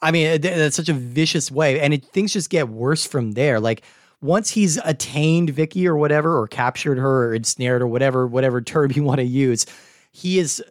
[0.00, 1.80] I mean, that's such a vicious way.
[1.80, 3.60] And it, things just get worse from there.
[3.60, 3.82] Like,
[4.22, 8.92] once he's attained Vicky or whatever, or captured her or ensnared or whatever, whatever term
[8.94, 9.66] you want to use,
[10.12, 10.62] he is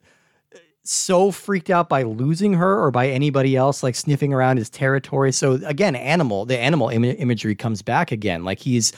[0.83, 5.31] so freaked out by losing her or by anybody else like sniffing around his territory.
[5.31, 8.43] So again, animal, the animal Im- imagery comes back again.
[8.43, 8.93] Like he's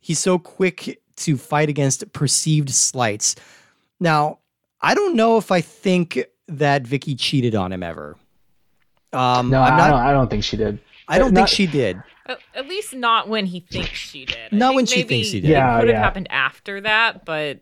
[0.00, 3.36] he's so quick to fight against perceived slights.
[3.98, 4.38] Now,
[4.80, 8.16] I don't know if I think that Vicky cheated on him ever.
[9.12, 10.78] Um, No, I'm I, don't, I don't think she did.
[11.08, 12.02] I don't not- think she did.
[12.26, 14.36] At, at least not when he thinks she did.
[14.52, 15.50] I Not think when she thinks she did.
[15.50, 16.02] Yeah, It could have yeah.
[16.02, 17.58] happened after that, but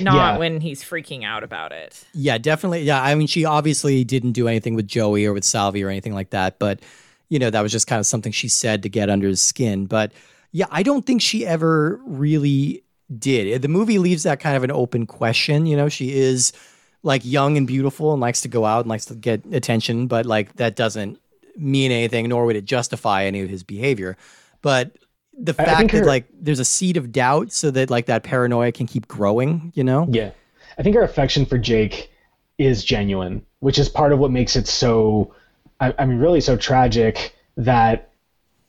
[0.00, 0.38] not Yeah.
[0.38, 2.04] when he's freaking out about it.
[2.12, 2.82] Yeah, definitely.
[2.82, 6.14] Yeah, I mean, she obviously didn't do anything with Joey or with Salvi or anything
[6.14, 6.80] like that, but
[7.28, 9.86] you know, that was just kind of something she said to get under his skin.
[9.86, 10.10] But
[10.56, 12.82] yeah, I don't think she ever really
[13.18, 13.54] did.
[13.54, 15.66] Uh, the movie leaves that kind of an open question.
[15.66, 16.54] You know, she is
[17.02, 20.24] like young and beautiful and likes to go out and likes to get attention, but
[20.24, 21.20] like that doesn't
[21.58, 24.16] mean anything, nor would it justify any of his behavior.
[24.62, 24.96] But
[25.38, 28.22] the I- fact that her- like there's a seed of doubt so that like that
[28.22, 30.08] paranoia can keep growing, you know?
[30.10, 30.30] Yeah.
[30.78, 32.10] I think her affection for Jake
[32.56, 35.34] is genuine, which is part of what makes it so,
[35.80, 38.10] I, I mean, really so tragic that,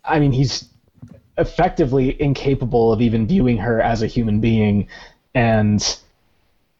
[0.04, 0.68] I mean, he's
[1.38, 4.88] effectively incapable of even viewing her as a human being
[5.36, 5.98] and,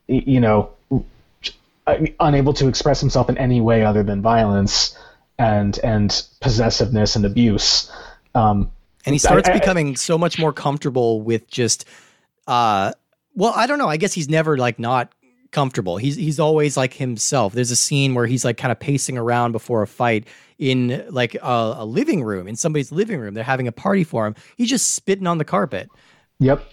[0.08, 0.72] you know,
[2.20, 4.98] unable to express himself in any way other than violence
[5.40, 7.92] and and possessiveness and abuse.
[8.36, 8.72] Um,
[9.06, 11.86] and he starts I- I- becoming so much more comfortable with just
[12.48, 12.94] uh
[13.36, 15.12] well i don't know i guess he's never like not
[15.52, 19.18] comfortable he's he's always like himself there's a scene where he's like kind of pacing
[19.18, 20.26] around before a fight
[20.60, 24.26] in like a, a living room in somebody's living room they're having a party for
[24.26, 25.90] him he's just spitting on the carpet
[26.40, 26.64] yep.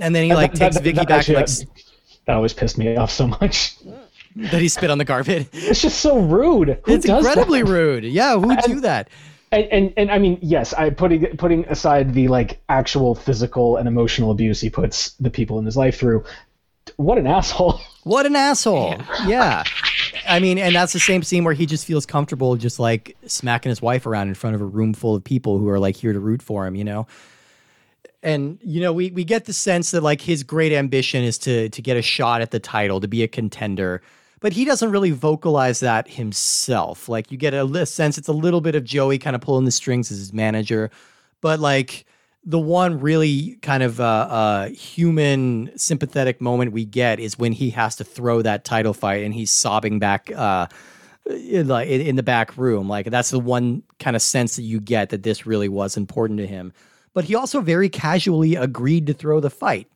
[0.00, 1.84] and then he like That- takes that- vicky that back actually- and, like
[2.26, 3.76] that always pissed me off so much.
[4.36, 6.78] that he spit on the carpet It's just so rude.
[6.84, 9.08] Who it's incredibly rude yeah who would do that
[9.50, 13.88] and, and and I mean, yes, I putting putting aside the like actual physical and
[13.88, 16.24] emotional abuse he puts the people in his life through.
[16.98, 17.80] What an asshole!
[18.02, 18.96] What an asshole.
[19.26, 19.62] Yeah.
[20.26, 23.70] I mean, and that's the same scene where he just feels comfortable just like smacking
[23.70, 26.12] his wife around in front of a room full of people who are like here
[26.12, 27.06] to root for him, you know?
[28.24, 31.68] And you know, we we get the sense that like his great ambition is to
[31.68, 34.02] to get a shot at the title, to be a contender.
[34.40, 37.08] But he doesn't really vocalize that himself.
[37.08, 39.70] Like you get a sense it's a little bit of Joey kind of pulling the
[39.70, 40.90] strings as his manager,
[41.42, 42.06] but like
[42.44, 47.70] the one really kind of uh, uh, human sympathetic moment we get is when he
[47.70, 50.66] has to throw that title fight and he's sobbing back uh,
[51.26, 52.88] in, the, in the back room.
[52.88, 56.38] Like that's the one kind of sense that you get that this really was important
[56.38, 56.72] to him.
[57.12, 59.90] But he also very casually agreed to throw the fight.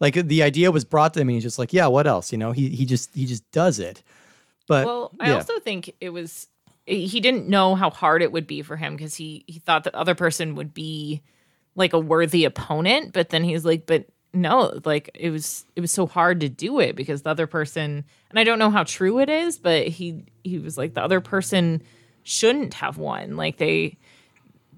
[0.00, 2.38] Like the idea was brought to him, and he's just like, "Yeah, what else?" You
[2.38, 4.02] know, he he just he just does it.
[4.66, 5.34] But Well, I yeah.
[5.34, 6.48] also think it was
[6.86, 9.94] he didn't know how hard it would be for him because he he thought the
[9.96, 11.22] other person would be
[11.74, 15.90] like a worthy opponent, but then he's like, but no, like it was it was
[15.90, 19.18] so hard to do it because the other person and I don't know how true
[19.18, 21.82] it is, but he he was like the other person
[22.22, 23.36] shouldn't have won.
[23.36, 23.98] Like they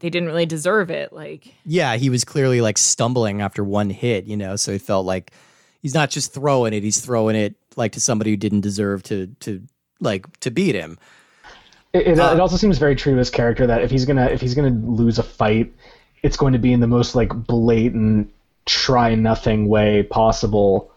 [0.01, 1.13] they didn't really deserve it.
[1.13, 5.07] Like yeah, he was clearly like stumbling after one hit, you know, so he felt
[5.07, 5.33] like
[5.83, 9.29] he's not just throwing it, he's throwing it like to somebody who didn't deserve to
[9.41, 9.63] to
[10.01, 10.99] like to beat him.
[11.93, 14.27] It, it, Uh, it also seems very true to his character that if he's gonna
[14.27, 15.73] if he's gonna lose a fight,
[16.25, 18.33] it's going to be in the most like blatant
[18.67, 20.91] try nothing way possible.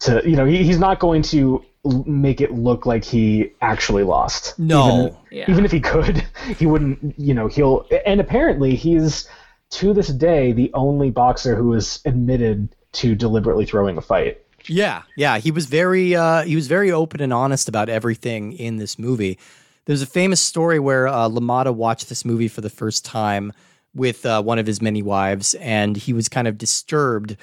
[0.00, 1.64] To you know, he, he's not going to
[2.06, 4.56] make it look like he actually lost.
[4.58, 5.06] No.
[5.06, 5.50] Even, Yeah.
[5.50, 6.24] even if he could,
[6.58, 7.14] he wouldn't.
[7.18, 7.86] You know, he'll.
[8.06, 9.28] And apparently, he's
[9.70, 14.38] to this day the only boxer who is admitted to deliberately throwing a fight.
[14.66, 18.76] Yeah, yeah, he was very uh, he was very open and honest about everything in
[18.76, 19.38] this movie.
[19.86, 23.52] There's a famous story where uh, LaMotta watched this movie for the first time
[23.94, 27.36] with uh, one of his many wives, and he was kind of disturbed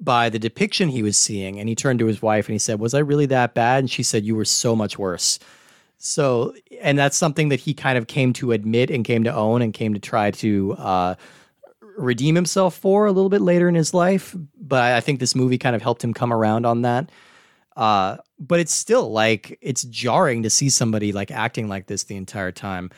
[0.00, 1.58] by the depiction he was seeing.
[1.58, 3.90] And he turned to his wife and he said, "Was I really that bad?" And
[3.90, 5.38] she said, "You were so much worse."
[5.98, 9.62] So, and that's something that he kind of came to admit and came to own
[9.62, 11.14] and came to try to uh,
[11.96, 14.36] redeem himself for a little bit later in his life.
[14.60, 17.10] But I think this movie kind of helped him come around on that.
[17.76, 22.16] Uh, but it's still like it's jarring to see somebody like acting like this the
[22.16, 22.90] entire time.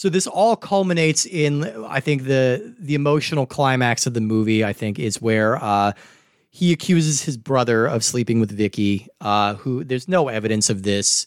[0.00, 4.64] So this all culminates in I think the the emotional climax of the movie.
[4.64, 5.92] I think is where uh,
[6.48, 9.08] he accuses his brother of sleeping with Vicky.
[9.20, 11.26] Uh, who there's no evidence of this.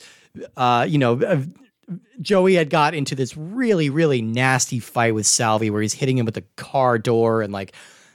[0.58, 1.44] Uh, you know, uh,
[2.20, 6.26] Joey had got into this really, really nasty fight with Salvi where he's hitting him
[6.26, 7.74] with the car door and like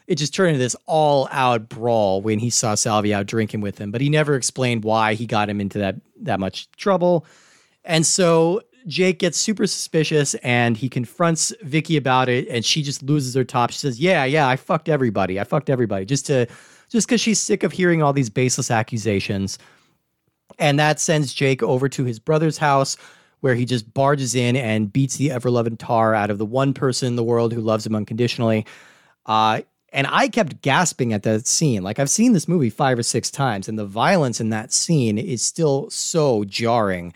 [0.09, 3.79] it just turned into this all out brawl when he saw Salvi out drinking with
[3.79, 3.93] him.
[3.93, 7.27] But he never explained why he got him into that that much trouble.
[7.85, 13.03] And so Jake gets super suspicious and he confronts Vicky about it and she just
[13.03, 13.71] loses her top.
[13.71, 15.39] She says, "Yeah, yeah, I fucked everybody.
[15.39, 16.47] I fucked everybody." Just to
[16.89, 19.59] just cuz she's sick of hearing all these baseless accusations.
[20.59, 22.97] And that sends Jake over to his brother's house
[23.41, 26.75] where he just barges in and beats the ever loving tar out of the one
[26.75, 28.67] person in the world who loves him unconditionally.
[29.27, 29.61] Uh,
[29.93, 31.83] and I kept gasping at that scene.
[31.83, 35.19] Like I've seen this movie five or six times, and the violence in that scene
[35.19, 37.13] is still so jarring.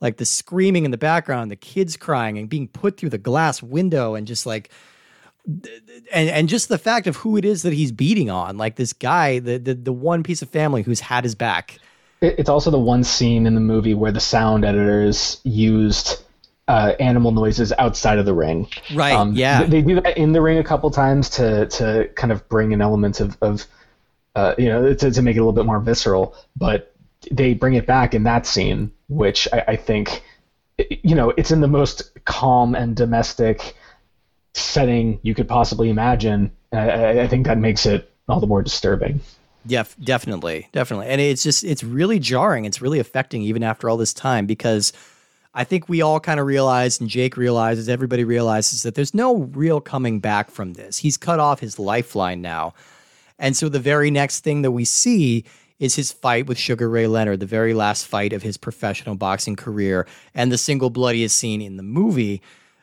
[0.00, 3.62] Like the screaming in the background, the kids crying and being put through the glass
[3.62, 4.70] window, and just like
[5.46, 8.92] and and just the fact of who it is that he's beating on, like this
[8.92, 11.78] guy, the the, the one piece of family who's had his back.
[12.22, 16.22] It's also the one scene in the movie where the sound editors used
[16.68, 18.68] uh, animal noises outside of the ring.
[18.94, 19.60] Right, yeah.
[19.60, 22.72] th- They do that in the ring a couple times to to kind of bring
[22.72, 23.66] an element of, of
[24.36, 26.36] uh, you know, to, to make it a little bit more visceral.
[26.56, 26.94] But
[27.30, 30.22] they bring it back in that scene, which I, I think,
[30.78, 33.76] you know, it's in the most calm and domestic
[34.54, 36.50] setting you could possibly imagine.
[36.72, 39.20] I, I think that makes it all the more disturbing.
[39.66, 42.64] Yeah, definitely, definitely, and it's just it's really jarring.
[42.64, 44.92] It's really affecting even after all this time because
[45.52, 49.36] I think we all kind of realize, and Jake realizes, everybody realizes that there's no
[49.36, 50.96] real coming back from this.
[50.96, 52.72] He's cut off his lifeline now,
[53.38, 55.44] and so the very next thing that we see
[55.80, 59.56] is his fight with Sugar Ray Leonard, the very last fight of his professional boxing
[59.56, 62.40] career, and the single bloodiest scene in the movie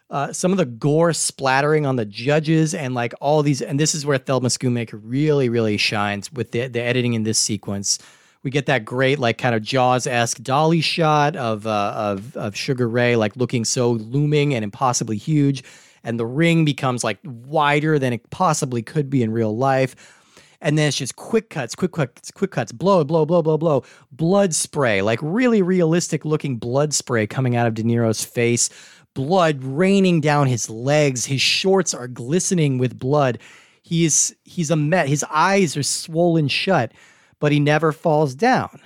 [0.09, 3.93] uh, some of the gore splattering on the judges and like all these and this
[3.93, 7.99] is where Thelma Schoonmaker really really shines with the, the editing in this sequence.
[8.43, 12.55] We get that great like kind of Jaws esque dolly shot of uh, of of
[12.55, 15.63] Sugar Ray like looking so looming and impossibly huge,
[16.03, 20.16] and the ring becomes like wider than it possibly could be in real life.
[20.61, 23.83] And then it's just quick cuts, quick cuts, quick cuts, blow, blow, blow, blow, blow,
[24.11, 28.69] blood spray, like really realistic looking blood spray coming out of De Niro's face
[29.17, 31.25] blood raining down his legs.
[31.25, 33.39] His shorts are glistening with blood.
[33.81, 35.09] He is he's a met.
[35.09, 36.91] His eyes are swollen shut,
[37.39, 38.79] but he never falls down.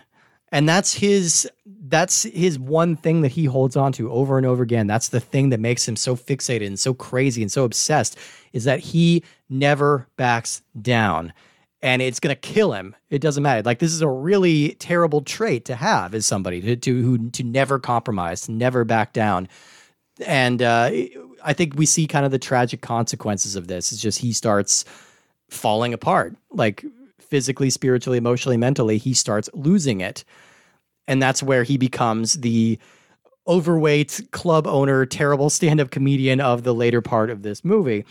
[0.54, 4.64] And that's his that's his one thing that he holds on to over and over
[4.64, 4.88] again.
[4.88, 8.18] That's the thing that makes him so fixated and so crazy and so obsessed
[8.54, 11.34] is that he never backs down.
[11.84, 12.96] And it's gonna kill him.
[13.10, 13.64] It doesn't matter.
[13.64, 17.44] Like this is a really terrible trait to have as somebody to, to who to
[17.44, 19.48] never compromise, to never back down
[20.26, 20.92] and uh,
[21.44, 23.92] I think we see kind of the tragic consequences of this.
[23.92, 24.86] It's just he starts
[25.50, 26.86] falling apart, like
[27.20, 28.98] physically, spiritually, emotionally, mentally.
[28.98, 30.24] He starts losing it,
[31.08, 32.78] and that's where he becomes the
[33.48, 38.06] overweight club owner, terrible stand-up comedian of the later part of this movie.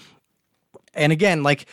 [0.93, 1.66] And again, like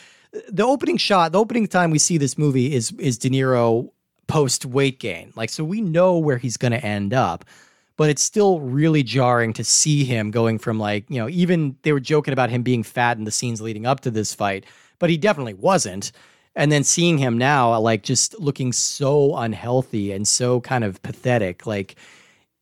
[0.50, 3.92] the opening shot, the opening time we see this movie is is De Niro
[4.28, 5.32] post weight gain.
[5.36, 7.46] Like so we know where he's going to end up
[7.98, 11.92] but it's still really jarring to see him going from like, you know, even they
[11.92, 14.66] were joking about him being fat in the scenes leading up to this fight,
[15.00, 16.12] but he definitely wasn't.
[16.56, 21.66] And then seeing him now, like just looking so unhealthy and so kind of pathetic,
[21.66, 21.96] like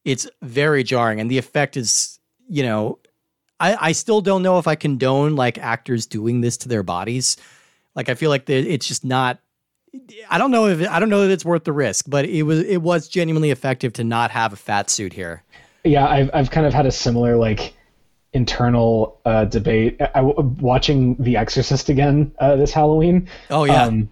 [0.06, 1.20] it's very jarring.
[1.20, 3.00] And the effect is, you know,
[3.60, 7.38] I, I still don't know if I condone like actors doing this to their bodies.
[7.96, 9.40] Like I feel like it's just not
[10.30, 12.60] I don't know if I don't know that it's worth the risk, but it was
[12.60, 15.44] it was genuinely effective to not have a fat suit here.
[15.84, 17.74] Yeah, I've I've kind of had a similar like
[18.34, 20.00] internal uh, debate.
[20.02, 23.30] I, watching The Exorcist again uh, this Halloween.
[23.50, 23.86] Oh yeah.
[23.86, 24.12] Um,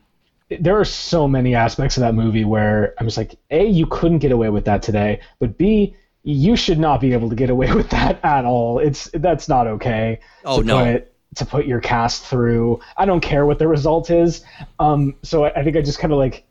[0.60, 4.20] there are so many aspects of that movie where I'm just like, a, you couldn't
[4.20, 7.72] get away with that today, but b, you should not be able to get away
[7.74, 8.80] with that at all.
[8.80, 10.20] It's that's not okay.
[10.46, 10.84] Oh no.
[10.84, 12.80] Put, to put your cast through.
[12.96, 14.44] I don't care what the result is.
[14.80, 16.46] Um, so I, I think I just kind of like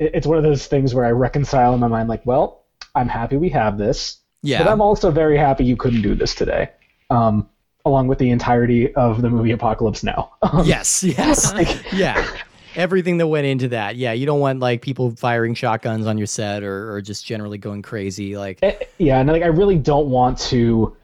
[0.00, 3.08] it, it's one of those things where I reconcile in my mind, like, well, I'm
[3.08, 4.18] happy we have this.
[4.42, 4.62] Yeah.
[4.62, 6.70] But I'm also very happy you couldn't do this today.
[7.10, 7.48] Um,
[7.84, 10.32] along with the entirety of the movie Apocalypse Now.
[10.42, 11.52] Um, yes, yes.
[11.54, 12.26] Like, yeah.
[12.74, 13.96] Everything that went into that.
[13.96, 17.58] Yeah, you don't want like people firing shotguns on your set or, or just generally
[17.58, 18.36] going crazy.
[18.36, 20.96] Like eh, Yeah, and like I really don't want to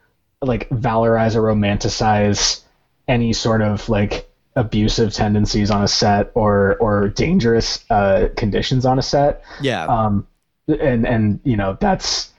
[0.42, 2.62] like valorize or romanticize
[3.08, 8.98] any sort of like abusive tendencies on a set or or dangerous uh, conditions on
[8.98, 9.42] a set.
[9.60, 9.84] Yeah.
[9.86, 10.26] Um,
[10.68, 12.32] and and you know that's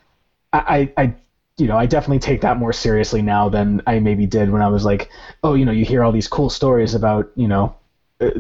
[0.52, 1.14] I I
[1.58, 4.68] you know I definitely take that more seriously now than I maybe did when I
[4.68, 5.10] was like,
[5.44, 7.76] oh, you know, you hear all these cool stories about you know.
[8.20, 8.32] Uh,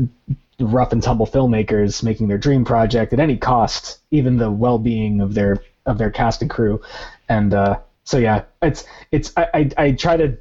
[0.60, 5.34] rough and tumble filmmakers making their dream project at any cost, even the well-being of
[5.34, 6.82] their of their cast and crew,
[7.30, 10.38] and uh, so yeah, it's it's I, I, I try to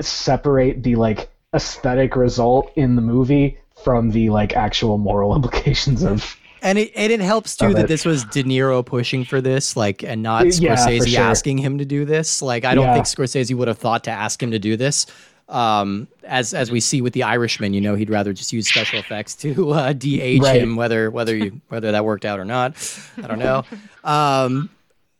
[0.00, 6.36] separate the like aesthetic result in the movie from the like actual moral implications of
[6.64, 7.88] and it and it helps too that it.
[7.88, 11.24] this was De Niro pushing for this, like, and not Scorsese yeah, sure.
[11.24, 12.40] asking him to do this.
[12.40, 12.94] Like, I don't yeah.
[12.94, 15.06] think Scorsese would have thought to ask him to do this.
[15.48, 18.98] Um, as as we see with the Irishman, you know, he'd rather just use special
[18.98, 20.60] effects to uh, de-age right.
[20.60, 22.74] him, whether whether you whether that worked out or not.
[23.22, 23.64] I don't know.
[24.04, 24.70] Um,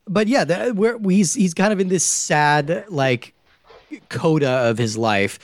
[0.07, 3.35] but yeah, that, we're, he's he's kind of in this sad like
[4.09, 5.39] coda of his life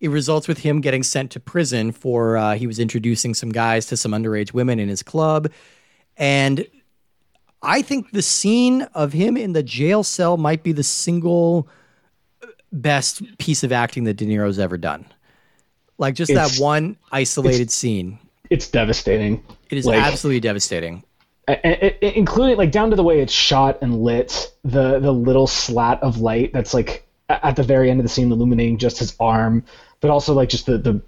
[0.00, 3.86] it results with him getting sent to prison for uh, he was introducing some guys
[3.86, 5.50] to some underage women in his club
[6.16, 6.66] and
[7.62, 11.68] i think the scene of him in the jail cell might be the single
[12.72, 15.04] best piece of acting that de niro's ever done
[15.98, 18.18] like just it's, that one isolated it's, scene
[18.50, 21.02] it's devastating it is like, absolutely devastating
[21.48, 25.46] it, it, including like down to the way it's shot and lit the the little
[25.46, 29.16] slat of light that's like at the very end of the scene illuminating just his
[29.18, 29.64] arm
[30.00, 31.00] but also like just the the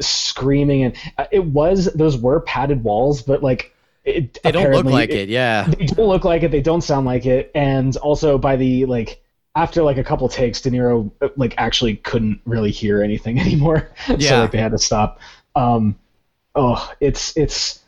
[0.00, 3.74] screaming and uh, it was those were padded walls, but like
[4.04, 5.66] it They don't look like it, yeah.
[5.66, 6.50] They don't look like it.
[6.50, 7.50] They don't sound like it.
[7.54, 9.22] And also by the like
[9.56, 13.90] after like a couple takes, De Niro like actually couldn't really hear anything anymore.
[14.06, 14.42] so Yeah.
[14.42, 15.18] like they had to stop.
[15.56, 15.96] Um,
[16.54, 17.80] oh, it's it's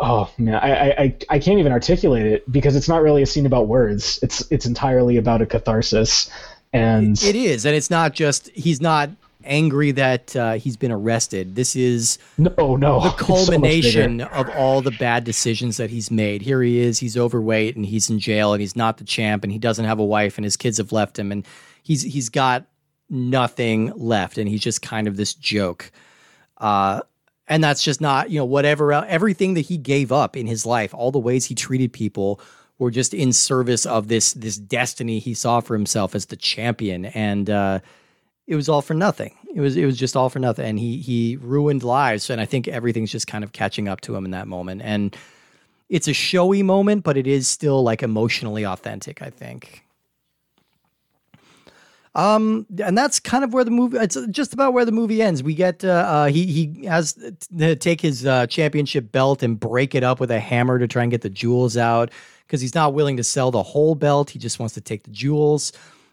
[0.00, 3.26] oh man, I, I I I can't even articulate it because it's not really a
[3.26, 4.18] scene about words.
[4.22, 6.30] It's it's entirely about a catharsis.
[6.72, 9.10] And It is, and it's not just he's not
[9.44, 11.54] angry that uh, he's been arrested.
[11.54, 16.10] This is no, no, the it's so culmination of all the bad decisions that he's
[16.10, 16.42] made.
[16.42, 19.52] Here he is, he's overweight and he's in jail and he's not the champ and
[19.52, 21.46] he doesn't have a wife and his kids have left him and
[21.82, 22.66] he's he's got
[23.08, 25.90] nothing left and he's just kind of this joke.
[26.58, 27.00] Uh
[27.48, 30.94] and that's just not, you know, whatever everything that he gave up in his life,
[30.94, 32.40] all the ways he treated people
[32.80, 37.04] were just in service of this this destiny he saw for himself as the champion
[37.06, 37.78] and uh
[38.46, 39.36] it was all for nothing.
[39.54, 42.30] It was it was just all for nothing, and he he ruined lives.
[42.30, 44.82] And I think everything's just kind of catching up to him in that moment.
[44.82, 45.16] And
[45.88, 49.22] it's a showy moment, but it is still like emotionally authentic.
[49.22, 49.84] I think.
[52.14, 53.98] Um, and that's kind of where the movie.
[53.98, 55.42] It's just about where the movie ends.
[55.42, 57.16] We get uh, uh he he has
[57.56, 61.02] to take his uh, championship belt and break it up with a hammer to try
[61.02, 62.10] and get the jewels out
[62.46, 64.30] because he's not willing to sell the whole belt.
[64.30, 65.72] He just wants to take the jewels.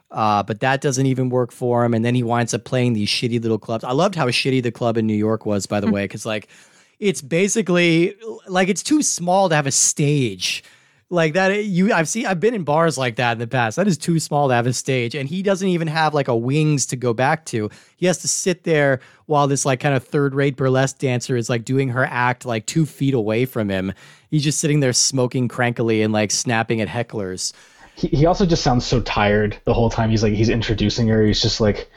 [0.10, 1.93] Uh, but that doesn't even work for him.
[1.93, 3.84] And then he winds up playing these shitty little clubs.
[3.84, 6.47] I loved how shitty the club in New York was, by the way, because like
[6.99, 8.16] it's basically
[8.47, 10.64] like it's too small to have a stage.
[11.10, 13.78] Like that, you I've seen I've been in bars like that in the past.
[13.78, 16.36] That is too small to have a stage, and he doesn't even have like a
[16.36, 17.70] wings to go back to.
[17.95, 21.49] He has to sit there while this like kind of third rate burlesque dancer is
[21.49, 23.93] like doing her act like two feet away from him.
[24.30, 27.53] He's just sitting there smoking crankily and like snapping at hecklers.
[27.98, 31.26] He, he also just sounds so tired the whole time he's like he's introducing her
[31.26, 31.89] he's just like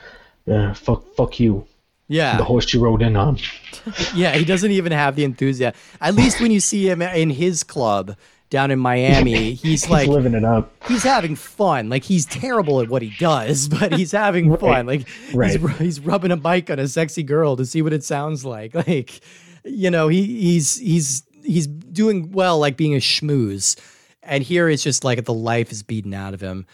[0.46, 1.66] yeah, fuck fuck you
[2.08, 3.38] Yeah, the horse you rode in on
[4.14, 5.78] Yeah, he doesn't even have the enthusiasm.
[6.00, 8.16] At least when you see him in his club
[8.48, 11.88] down in Miami, he's he's like living it up he's having fun.
[11.88, 14.86] Like he's terrible at what he does, but he's having fun.
[14.86, 15.60] Like Right.
[15.60, 18.74] he's he's rubbing a mic on a sexy girl to see what it sounds like.
[18.74, 19.20] Like
[19.64, 23.76] you know, he he's he's he's doing well like being a schmooze.
[24.30, 26.64] And here it's just like the life is beaten out of him.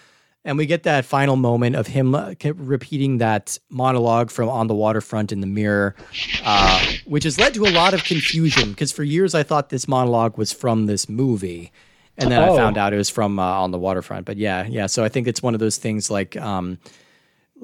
[0.45, 4.75] And we get that final moment of him uh, repeating that monologue from On the
[4.77, 5.97] Waterfront in the Mirror,
[6.45, 9.89] uh, which has led to a lot of confusion because for years I thought this
[9.89, 11.73] monologue was from this movie.
[12.17, 12.57] And then I Oh.
[12.57, 14.25] found out it was from uh, On the Waterfront.
[14.25, 14.87] But yeah, yeah.
[14.87, 16.79] So I think it's one of those things like, um,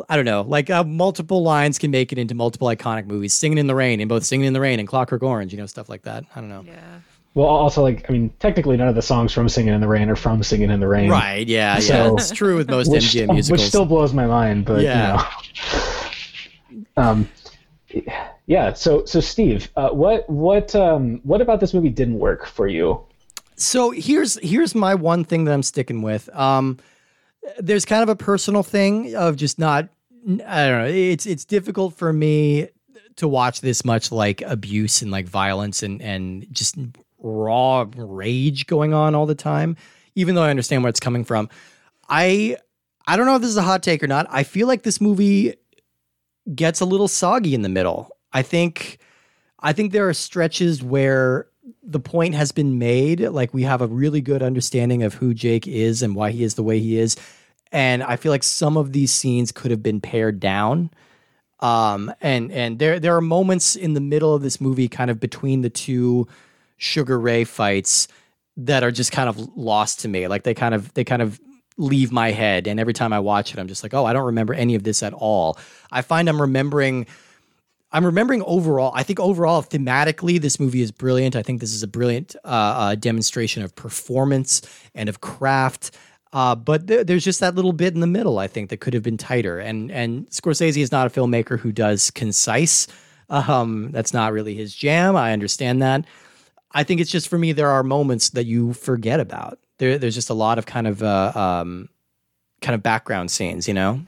[0.08, 3.32] I don't know, like uh, multiple lines can make it into multiple iconic movies.
[3.34, 5.66] Singing in the Rain, in both Singing in the Rain and Clockwork Orange, you know,
[5.66, 6.24] stuff like that.
[6.34, 6.64] I don't know.
[6.66, 7.00] Yeah.
[7.34, 10.08] Well also like i mean technically none of the songs from singing in the rain
[10.10, 11.46] are from singing in the rain Right.
[11.48, 11.74] Yeah.
[11.74, 11.80] Yeah.
[11.80, 13.50] So- it's true with most which, MGM musicals.
[13.50, 15.28] which still blows my mind but Yeah.
[16.70, 17.28] you know um
[18.46, 22.66] yeah so so steve uh, what what um what about this movie didn't work for
[22.68, 23.00] you
[23.56, 26.28] So here's here's my one thing that I'm sticking with.
[26.34, 26.78] Um,
[27.58, 29.88] there's kind of a personal thing of just not.
[30.26, 30.86] I don't know.
[30.88, 32.68] It's it's difficult for me
[33.16, 36.76] to watch this much like abuse and like violence and and just
[37.22, 39.76] raw rage going on all the time.
[40.14, 41.48] Even though I understand where it's coming from,
[42.08, 42.56] I
[43.06, 44.26] I don't know if this is a hot take or not.
[44.28, 45.54] I feel like this movie
[46.54, 48.10] gets a little soggy in the middle.
[48.32, 48.98] I think
[49.60, 51.46] I think there are stretches where
[51.82, 53.20] the point has been made.
[53.20, 56.54] Like we have a really good understanding of who Jake is and why he is
[56.54, 57.16] the way he is.
[57.70, 60.90] And I feel like some of these scenes could have been pared down.
[61.60, 65.20] Um, and and there there are moments in the middle of this movie, kind of
[65.20, 66.26] between the two
[66.82, 68.08] Sugar Ray fights,
[68.56, 70.28] that are just kind of lost to me.
[70.28, 71.40] Like they kind of they kind of
[71.78, 74.26] leave my head, and every time I watch it, I'm just like, oh, I don't
[74.26, 75.58] remember any of this at all.
[75.90, 77.06] I find I'm remembering
[77.92, 78.92] I'm remembering overall.
[78.94, 81.36] I think overall, thematically, this movie is brilliant.
[81.36, 84.62] I think this is a brilliant uh, uh, demonstration of performance
[84.94, 85.94] and of craft.
[86.32, 88.38] Uh, but there, there's just that little bit in the middle.
[88.38, 89.58] I think that could have been tighter.
[89.58, 92.86] And and Scorsese is not a filmmaker who does concise.
[93.28, 95.14] Um, that's not really his jam.
[95.14, 96.06] I understand that.
[96.74, 97.52] I think it's just for me.
[97.52, 99.58] There are moments that you forget about.
[99.78, 101.88] There, there's just a lot of kind of uh, um,
[102.60, 103.68] kind of background scenes.
[103.68, 104.02] You know.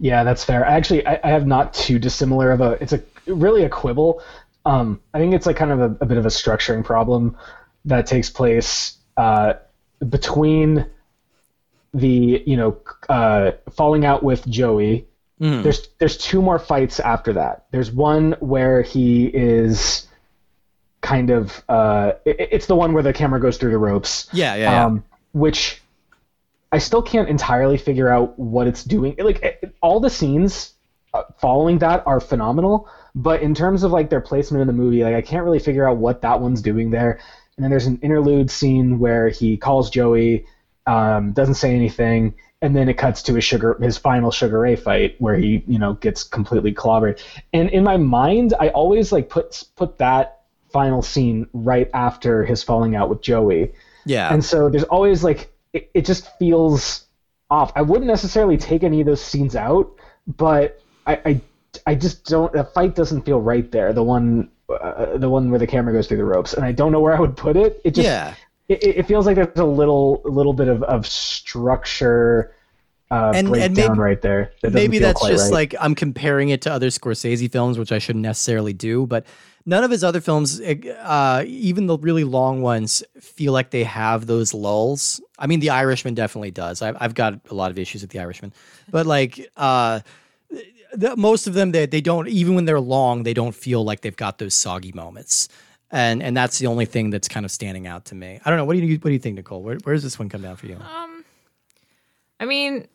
[0.00, 0.64] Yeah, that's fair.
[0.64, 2.78] I Actually, I, I have not too dissimilar of a.
[2.80, 4.22] It's a really a quibble.
[4.64, 7.36] Um, I think it's like kind of a, a bit of a structuring problem
[7.84, 9.54] that takes place uh,
[10.08, 10.86] between
[11.94, 15.06] the you know uh, falling out with Joey.
[15.40, 15.62] Mhm.
[15.62, 17.66] There's there's two more fights after that.
[17.70, 20.06] There's one where he is
[21.00, 24.54] kind of uh, it, it's the one where the camera goes through the ropes Yeah,
[24.56, 24.84] yeah, yeah.
[24.86, 25.80] um, which
[26.72, 29.14] I still can't entirely figure out what it's doing.
[29.18, 30.74] Like it- all the scenes
[31.14, 35.02] uh, following that are phenomenal, But in terms of like their placement in the movie,
[35.04, 37.18] like I can't really figure out what that one's doing there.
[37.56, 40.44] And then there's an interlude scene where he calls Joey,
[40.86, 44.76] um, doesn't say anything, and then it cuts to his sugar his final Sugar Ray
[44.76, 47.20] fight where he you know gets completely clobbered.
[47.52, 50.37] And in my mind, I always like put put that
[50.72, 53.72] final scene right after his falling out with Joey.
[54.04, 54.32] Yeah.
[54.32, 57.06] And so there's always like it, it just feels
[57.50, 57.72] off.
[57.76, 59.90] I wouldn't necessarily take any of those scenes out,
[60.26, 61.40] but I I,
[61.86, 62.52] I just don't.
[62.52, 63.92] The fight doesn't feel right there.
[63.92, 66.92] The one uh, the one where the camera goes through the ropes, and I don't
[66.92, 67.80] know where I would put it.
[67.84, 68.34] It just yeah.
[68.68, 72.54] it, it feels like there's a little little bit of of structure.
[73.10, 74.52] Uh, And- and maybe- right there.
[74.62, 75.72] That maybe that's just right.
[75.72, 79.06] like I'm comparing it to other Scorsese films, which I shouldn't necessarily do.
[79.06, 79.24] But
[79.64, 84.26] none of his other films, uh, even the really long ones, feel like they have
[84.26, 85.22] those lulls.
[85.38, 86.82] I mean, The Irishman definitely does.
[86.82, 88.52] I've, I've got a lot of issues with The Irishman,
[88.90, 90.00] but like uh,
[90.94, 94.02] the, most of them, they they don't even when they're long, they don't feel like
[94.02, 95.48] they've got those soggy moments.
[95.90, 98.38] And and that's the only thing that's kind of standing out to me.
[98.44, 98.66] I don't know.
[98.66, 99.62] What do you what do you think, Nicole?
[99.62, 100.76] Where, where does this one come down for you?
[100.76, 101.24] Um,
[102.40, 102.86] I mean,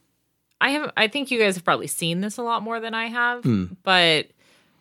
[0.63, 0.91] I have.
[0.95, 3.43] I think you guys have probably seen this a lot more than I have.
[3.43, 3.65] Hmm.
[3.83, 4.27] But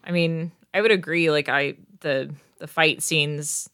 [0.04, 1.28] I mean, I would agree.
[1.28, 3.68] Like I the the fight scenes.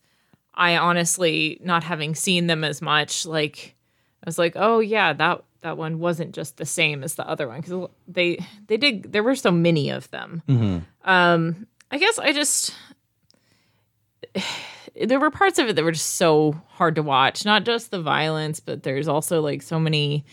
[0.55, 3.77] I honestly, not having seen them as much, like
[4.25, 7.47] I was like, oh yeah, that that one wasn't just the same as the other
[7.47, 9.13] one because they they did.
[9.13, 10.43] There were so many of them.
[10.49, 10.79] Mm-hmm.
[11.05, 12.75] Um, I guess I just
[15.07, 17.45] there were parts of it that were just so hard to watch.
[17.45, 20.25] Not just the violence, but there's also like so many.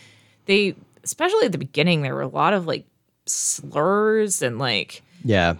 [0.46, 0.74] They
[1.06, 2.84] especially at the beginning, there were a lot of like
[3.24, 5.54] slurs and like Yeah.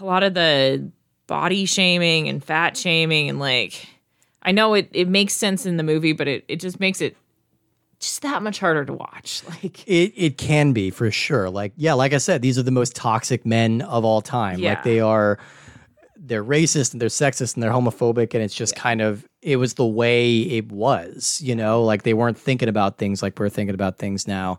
[0.00, 0.90] a lot of the
[1.26, 3.86] body shaming and fat shaming and like
[4.42, 7.16] I know it it makes sense in the movie, but it it just makes it
[8.00, 9.42] just that much harder to watch.
[9.62, 11.50] Like It it can be for sure.
[11.50, 14.58] Like yeah, like I said, these are the most toxic men of all time.
[14.58, 14.70] Yeah.
[14.70, 15.38] Like they are
[16.16, 19.74] they're racist and they're sexist and they're homophobic and it's just kind of it was
[19.74, 23.74] the way it was, you know, like they weren't thinking about things like we're thinking
[23.74, 24.58] about things now.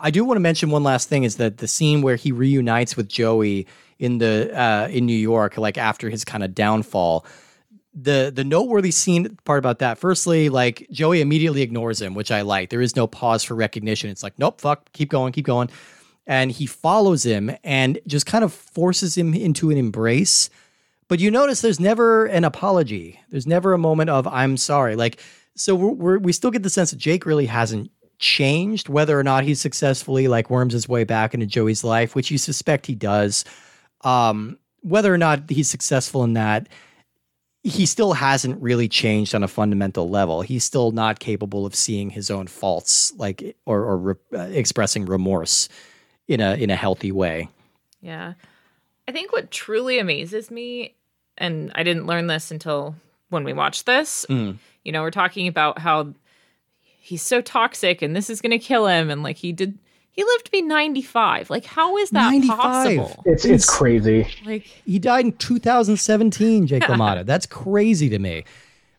[0.00, 2.96] I do want to mention one last thing is that the scene where he reunites
[2.96, 3.66] with Joey
[3.98, 7.26] in the uh in New York like after his kind of downfall
[8.00, 12.42] the the noteworthy scene part about that firstly like joey immediately ignores him which i
[12.42, 12.70] like.
[12.70, 14.10] There is no pause for recognition.
[14.10, 15.70] It's like nope fuck keep going keep going.
[16.26, 20.50] And he follows him and just kind of forces him into an embrace.
[21.08, 23.18] But you notice there's never an apology.
[23.30, 24.94] There's never a moment of i'm sorry.
[24.94, 25.20] Like
[25.56, 29.22] so we're, we're, we still get the sense that jake really hasn't changed whether or
[29.22, 32.94] not he successfully like worms his way back into joey's life which you suspect he
[32.94, 33.44] does
[34.02, 36.68] um whether or not he's successful in that
[37.64, 40.42] he still hasn't really changed on a fundamental level.
[40.42, 45.04] He's still not capable of seeing his own faults, like or, or re- uh, expressing
[45.04, 45.68] remorse
[46.28, 47.48] in a in a healthy way.
[48.00, 48.34] Yeah.
[49.08, 50.94] I think what truly amazes me,
[51.36, 52.94] and I didn't learn this until
[53.28, 54.58] when we watched this, Mm.
[54.84, 56.14] you know, we're talking about how
[57.08, 59.08] he's so toxic and this is going to kill him.
[59.10, 59.78] And like he did,
[60.10, 61.48] he lived to be 95.
[61.50, 62.56] Like, how is that 95?
[62.58, 63.22] possible?
[63.24, 64.26] it's it's crazy.
[64.44, 67.24] Like, He died in 2017, Jake LaMotta.
[67.24, 68.44] That's crazy to me.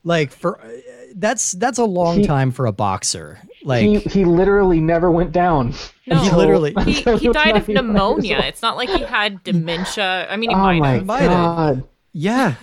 [0.03, 0.67] Like for uh,
[1.15, 3.37] that's that's a long He- time for a boxer.
[3.63, 5.73] Like he he literally never went down.
[6.07, 8.39] no, He literally- he, he died of pneumonia.
[8.45, 10.25] It's not like he had dementia.
[10.29, 11.05] I mean, he Oh might my have.
[11.05, 11.29] Might have.
[11.31, 11.83] god!
[12.13, 12.55] Yeah.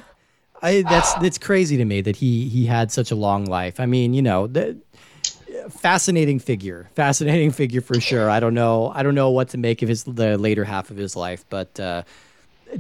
[0.63, 3.79] I that's that's crazy to me that he he had such a long life.
[3.79, 4.79] I mean, you know, the
[5.71, 6.89] fascinating figure.
[6.95, 8.31] Fascinating figure for sure.
[8.31, 10.97] I don't know I don't know what to make of his the later half of
[10.97, 12.03] his life, but uh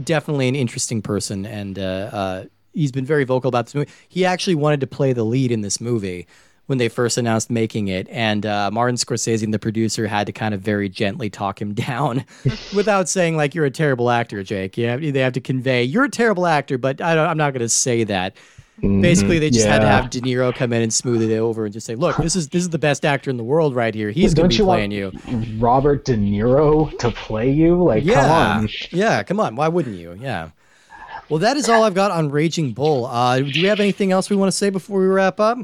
[0.03, 1.83] definitely an interesting person and uh
[2.13, 3.91] uh he's been very vocal about this movie.
[4.09, 6.27] He actually wanted to play the lead in this movie
[6.67, 10.53] when they first announced making it and uh, Martin Scorsese the producer had to kind
[10.53, 12.25] of very gently talk him down
[12.75, 16.11] without saying like you're a terrible actor Jake yeah they have to convey you're a
[16.11, 18.37] terrible actor but I I'm not going to say that
[18.81, 20.03] basically they just had to Mm-hmm.
[20.03, 22.49] Have De Niro come in and smooth it over and just say look this is
[22.49, 24.11] this is the best actor in the world right here.
[24.11, 25.13] He's going to be you playing you.
[25.59, 27.83] Robert De Niro to play you?
[27.83, 28.15] Like, yeah.
[28.15, 28.69] come on.
[28.91, 29.57] yeah come on.
[29.57, 30.15] Why wouldn't you?
[30.21, 30.51] Yeah.
[31.29, 33.07] Well that is all I've got on Raging Bull.
[33.07, 35.59] Uh, do we have anything else we want to say before we wrap up?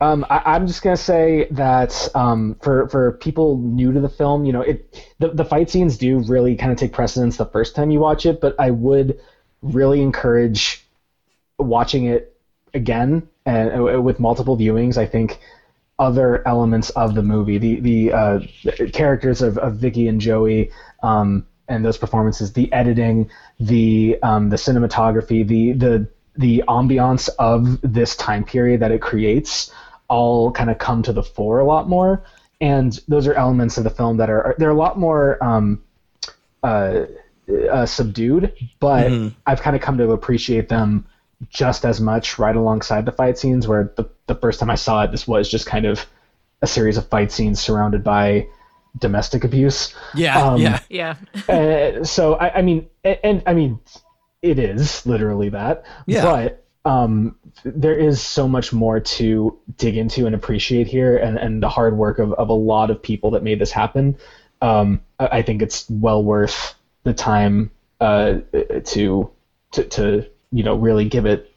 [0.00, 4.44] Um, I, I'm just gonna say that um, for for people new to the film,
[4.44, 7.76] you know, it the, the fight scenes do really kind of take precedence the first
[7.76, 9.20] time you watch it, but I would
[9.62, 10.84] really encourage
[11.62, 12.36] watching it
[12.74, 14.96] again and uh, with multiple viewings.
[14.96, 15.38] I think
[15.98, 20.70] other elements of the movie, the the, uh, the characters of, of Vicky and Joey,
[21.02, 23.28] um, and those performances, the editing,
[23.60, 29.70] the um, the cinematography, the the the ambiance of this time period that it creates
[30.08, 32.22] all kind of come to the fore a lot more.
[32.60, 35.82] And those are elements of the film that are they're a lot more um,
[36.62, 37.06] uh,
[37.70, 39.34] uh, subdued, but Mhm.
[39.46, 41.04] I've kind of come to appreciate them
[41.50, 43.66] just as much right alongside the fight scenes.
[43.68, 46.06] Where the the first time I saw it, this was just kind of
[46.62, 48.46] a series of fight scenes surrounded by
[48.98, 49.94] domestic abuse.
[50.14, 50.78] Yeah, Um, yeah.
[50.88, 51.16] Yeah.
[51.48, 53.80] uh, so I, I mean, and, and I mean,
[54.42, 55.84] it is literally that.
[56.06, 56.22] Yeah.
[56.22, 61.62] But um, there is so much more to dig into and appreciate here, and, and
[61.62, 64.16] the hard work of, of a lot of people that made this happen.
[64.60, 66.74] Um, I, I think it's well worth
[67.04, 67.70] the time
[68.00, 68.38] uh,
[68.84, 69.30] to,
[69.72, 71.52] to to you know really give it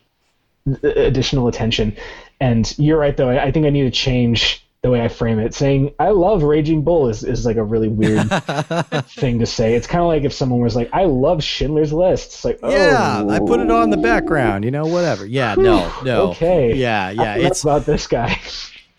[0.83, 1.95] additional attention.
[2.39, 3.29] And you're right, though.
[3.29, 5.53] I, I think I need to change the way I frame it.
[5.53, 8.29] Saying I love Raging Bull is, is like a really weird
[9.07, 9.73] thing to say.
[9.75, 13.23] It's kind of like if someone was like, "I love Schindler's List." It's like, Yeah,
[13.25, 15.25] oh, I put it on the background, you know, whatever.
[15.25, 16.29] Yeah, no, no.
[16.31, 16.75] Okay.
[16.75, 17.35] Yeah, yeah.
[17.35, 18.39] Enough It's about this guy.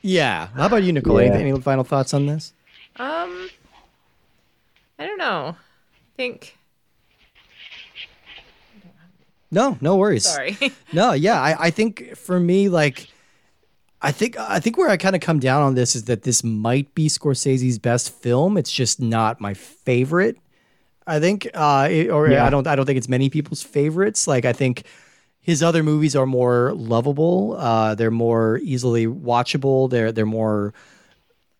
[0.02, 0.48] yeah.
[0.54, 1.20] How about you, Nicole?
[1.20, 1.32] Yeah.
[1.34, 2.52] Any, any final thoughts on this?
[2.96, 3.48] Um,
[4.98, 5.56] I don't know.
[5.56, 6.56] I think.
[9.50, 10.24] No, no worries.
[10.28, 10.56] Sorry.
[10.92, 13.08] No, yeah, I, I think for me, like,
[14.02, 16.42] I think I think where I kind of come down on this is that this
[16.44, 18.56] might be Scorsese's best film.
[18.56, 20.36] It's just not my favorite.
[21.06, 22.44] I think, uh, it- or Yeah.
[22.44, 24.26] I don't, I don't think it's many people's favorites.
[24.26, 24.82] Like, I think
[25.40, 27.56] his other movies are more lovable.
[27.58, 29.88] Uh, they're more easily watchable.
[29.88, 30.74] They're they're more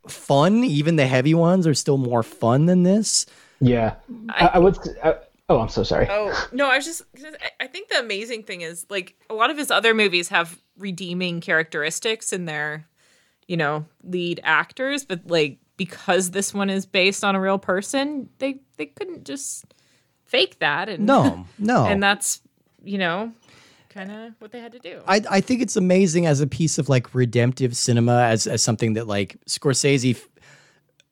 [0.09, 0.65] fun.
[0.65, 3.27] Even the heavy ones are still more fun than this.
[3.61, 3.95] Yeah,
[4.29, 4.77] I, I would.
[5.03, 5.15] I,
[5.49, 6.07] oh, I'm so sorry.
[6.11, 7.03] Oh no, I was just.
[7.41, 10.61] I- I think the amazing thing is like a lot of his other movies have
[10.79, 12.87] redeeming characteristics in their,
[13.49, 18.29] you know, lead actors, but like because this one is based on a real person,
[18.39, 19.65] they they couldn't just
[20.25, 22.41] fake that and No, no, and that's
[22.85, 23.33] you know
[23.89, 25.01] kind of what they had to do.
[25.09, 28.93] I, I think it's amazing as a piece of like redemptive cinema as as something
[28.95, 30.21] that like Scorsese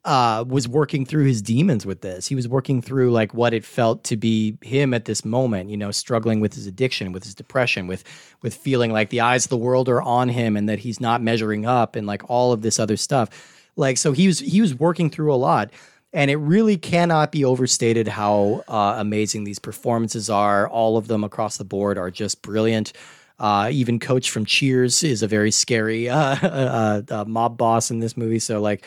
[0.04, 2.26] uh was working through his demons with this.
[2.26, 5.76] He was working through like what it felt to be him at this moment, you
[5.76, 8.04] know, struggling with his addiction, with his depression, with
[8.42, 11.22] with feeling like the eyes of the world are on him and that he's not
[11.22, 13.28] measuring up and like all of this other stuff.
[13.76, 15.70] Like so he was he was working through a lot.
[16.12, 20.68] And it really cannot be overstated how uh, amazing these performances are.
[20.68, 22.92] All of them across the board are just brilliant.
[23.40, 27.98] Uh, even Coach from Cheers is a very scary uh, uh, uh, mob boss in
[27.98, 28.38] this movie.
[28.38, 28.84] So like,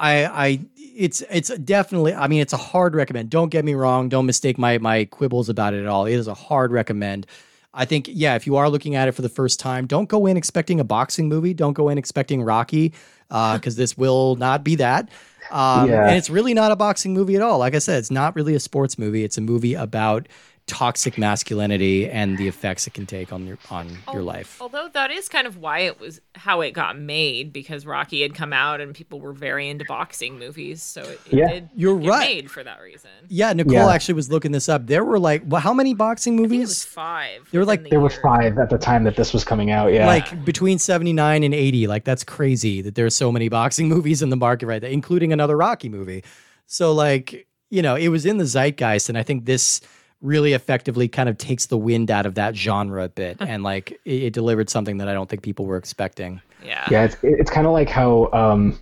[0.00, 2.14] I, I, it's it's definitely.
[2.14, 3.30] I mean, it's a hard recommend.
[3.30, 4.08] Don't get me wrong.
[4.08, 6.06] Don't mistake my my quibbles about it at all.
[6.06, 7.26] It is a hard recommend.
[7.72, 10.26] I think yeah, if you are looking at it for the first time, don't go
[10.26, 11.54] in expecting a boxing movie.
[11.54, 12.92] Don't go in expecting Rocky,
[13.28, 15.08] because this will not be that.
[15.50, 16.08] Um, Yeah.
[16.08, 17.58] And it's really not a boxing movie at all.
[17.58, 19.22] Like I said, it's not really a sports movie.
[19.24, 20.28] It's a movie about
[20.70, 24.56] toxic masculinity and the effects it can take on your on your life.
[24.60, 28.34] Although that is kind of why it was how it got made because Rocky had
[28.34, 31.48] come out and people were very into boxing movies, so it, it Yeah.
[31.48, 32.20] did You're get right.
[32.36, 33.10] made for that reason.
[33.28, 33.92] Yeah, Nicole Yeah.
[33.92, 34.86] actually was looking this up.
[34.86, 36.84] There were like, well, how many boxing I think it was movies?
[36.84, 37.48] five.
[37.50, 39.92] There were, like- the There were five at the time that this was coming out.
[39.92, 40.06] Yeah.
[40.06, 41.86] Like between 79 and 80.
[41.88, 45.32] Like that's crazy that there's so many boxing movies in the market right there, including
[45.32, 46.22] another Rocky movie.
[46.66, 49.80] So like, you know, it was in the zeitgeist and I think this
[50.22, 53.92] really effectively kind of takes the wind out of that genre a bit and like
[54.04, 56.40] it, it delivered something that I don't think people were expecting.
[56.64, 56.86] Yeah.
[56.90, 58.78] yeah, it's it's kind of like how um,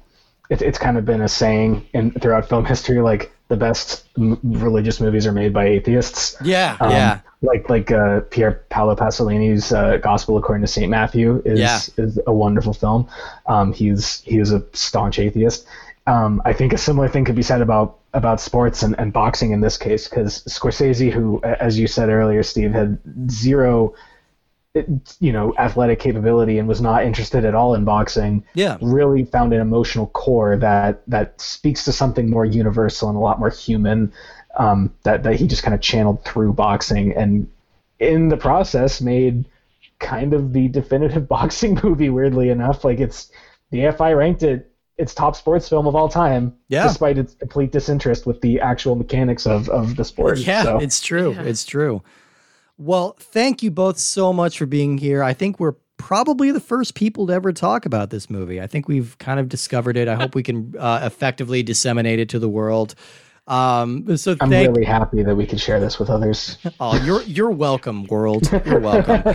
[0.50, 4.38] it's it's kind of been a saying in throughout film history, like the best m-
[4.42, 6.36] religious movies are made by atheists.
[6.42, 7.20] Yeah, Um, yeah.
[7.40, 11.78] Like like uh, Pier Paolo Pasolini's uh, Gospel according to Saint Matthew is Yeah.
[11.96, 13.06] is a wonderful film.
[13.46, 15.64] Um, he's he is a staunch atheist.
[16.08, 19.52] Um, I think a similar thing could be said about about sports and, and boxing
[19.52, 22.98] in this case because Scorsese, who as you said earlier, Steve, had
[23.30, 23.94] zero
[25.18, 28.76] you know athletic capability and was not interested at all in boxing Yeah.
[28.80, 33.38] really found an emotional core that that speaks to something more universal and a lot
[33.38, 34.12] more human
[34.56, 37.48] um, that that he just kind of channeled through boxing and
[37.98, 39.46] in the process made
[39.98, 43.30] kind of the definitive boxing movie weirdly enough like it's
[43.70, 44.67] the AFI ranked it
[44.98, 46.82] its top sports film of all time Yeah.
[46.82, 51.00] despite its complete disinterest with the actual mechanics of of the sport Yeah, So, it's
[51.00, 51.32] true.
[51.32, 51.42] Yeah.
[51.42, 52.02] It's true.
[52.76, 55.22] Well, thank you both so much for being here.
[55.22, 58.60] I think we're probably the first people to ever talk about this movie.
[58.60, 60.06] I think we've kind of discovered it.
[60.06, 62.94] I hope we can uh, effectively disseminate it to the world.
[63.48, 67.22] Um, so I'm thank really happy that we could share this with others oh, you're
[67.22, 68.50] you're welcome, world.
[68.64, 69.22] You're welcome.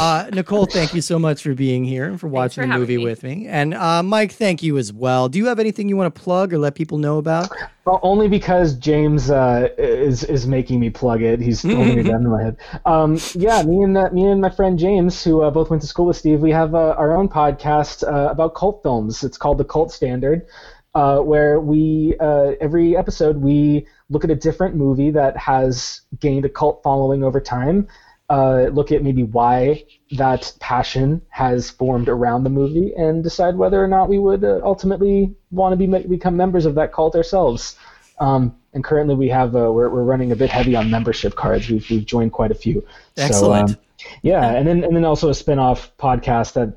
[0.00, 2.96] Uh, Nicole, thank you so much for being here and for watching for the movie
[2.96, 3.04] me.
[3.04, 3.46] with me.
[3.46, 5.28] And uh, Mike, thank you as well.
[5.28, 7.50] Do you have anything you want to plug or let people know about?
[7.84, 11.40] Well, only because James uh, is is making me plug it.
[11.40, 12.56] He's holding a down in my head.
[12.86, 15.88] Um, yeah, me and uh, me and my friend James, who uh, both went to
[15.88, 19.24] school with Steve, we have uh, our own podcast uh, about cult films.
[19.24, 20.46] It's called The Cult Standard.
[20.94, 26.44] Uh, where we uh, every episode we look at a different movie that has gained
[26.44, 27.86] a cult following over time.
[28.28, 33.82] Uh, look at maybe why that passion has formed around the movie, and decide whether
[33.82, 37.76] or not we would uh, ultimately want to be become members of that cult ourselves.
[38.20, 41.68] Um, and currently, we have uh, we're, we're running a bit heavy on membership cards.
[41.68, 42.86] We've we've joined quite a few.
[43.16, 43.70] Excellent.
[43.70, 43.80] So, um,
[44.22, 46.76] yeah, and then and then also a spin-off podcast that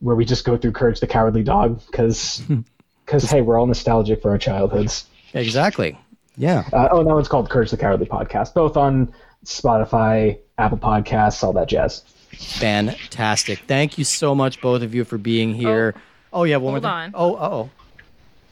[0.00, 2.42] where we just go through Courage the Cowardly Dog because
[3.10, 5.04] because hey, we're all nostalgic for our childhoods.
[5.34, 5.98] Exactly.
[6.36, 6.62] Yeah.
[6.72, 9.12] Uh, oh, that one's called Courage the Cowardly Podcast, both on
[9.44, 12.04] Spotify, Apple Podcasts, all that jazz.
[12.30, 13.58] Fantastic.
[13.66, 15.96] Thank you so much, both of you, for being here.
[16.32, 16.58] Oh, yeah.
[16.58, 17.10] One Hold more on.
[17.14, 17.70] Oh, oh.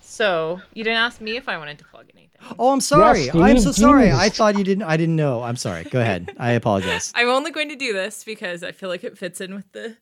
[0.00, 2.40] So you didn't ask me if I wanted to plug anything.
[2.58, 3.26] Oh, I'm sorry.
[3.26, 4.06] Yes, I'm so you sorry.
[4.06, 4.82] need- I thought you didn't.
[4.82, 5.44] I didn't know.
[5.44, 5.84] I'm sorry.
[5.84, 6.34] Go ahead.
[6.38, 7.12] I apologize.
[7.14, 9.96] I'm only going to do this because I feel like it fits in with the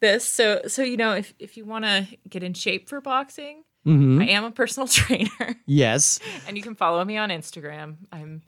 [0.00, 0.24] this.
[0.24, 4.20] So so you know if if you want to get in shape for boxing, hmm
[4.20, 6.20] I am a personal trainer, Yes.
[6.46, 7.96] and you can follow me on Instagram.
[8.12, 8.42] I'm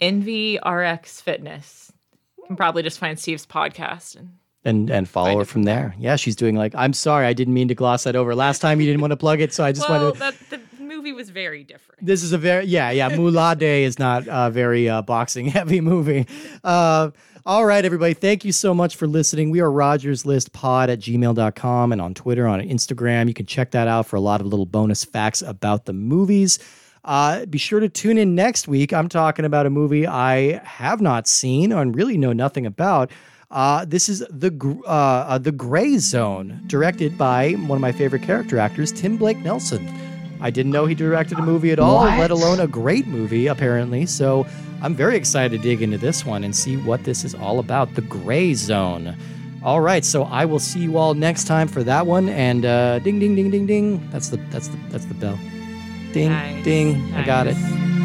[0.00, 1.92] NVRX Fitness.
[2.38, 4.30] You can probably just find Steve's podcast and
[4.64, 5.94] And and follow her from there.
[5.98, 6.74] Yeah, she's doing like.
[6.74, 7.26] I'm sorry.
[7.26, 8.34] I didn't mean to gloss that over.
[8.34, 10.18] Last time you didn't want to plug it, so I just well, wanted.
[10.20, 12.04] that the movie was very different.
[12.04, 15.80] This is a very yeah yeah Mullah Day is not a very uh, boxing heavy
[15.92, 16.26] movie.
[16.64, 17.10] Uh,
[17.46, 19.50] all right, everybody, thank you so much for listening.
[19.50, 23.28] We are Rogers List Pod at gmail.com and on Twitter, on Instagram.
[23.28, 26.58] You can check that out for a lot of little bonus facts about the movies.
[27.04, 28.92] Uh, be sure to tune in next week.
[28.92, 33.10] I'm talking about a movie I have not seen and really know nothing about.
[33.50, 34.52] Uh, this is the
[34.86, 39.38] uh, uh, the Grey Zone, directed by one of my favorite character actors, Tim Blake
[39.38, 39.88] Nelson.
[40.42, 42.18] I didn't know he directed a movie at all, What?
[42.18, 44.06] let alone a great movie, apparently.
[44.06, 44.46] So
[44.82, 47.94] I'm very excited to dig into this one and see what this is all about.
[47.94, 49.16] The Grey Zone.
[49.62, 52.30] All right, so I will see you all next time for that one.
[52.30, 54.10] And uh, ding, ding, ding, ding, ding.
[54.10, 55.38] That's the that's the that's the bell.
[56.12, 57.14] Ding, Nice, ding.
[57.14, 57.56] I got it.
[57.56, 57.99] nice.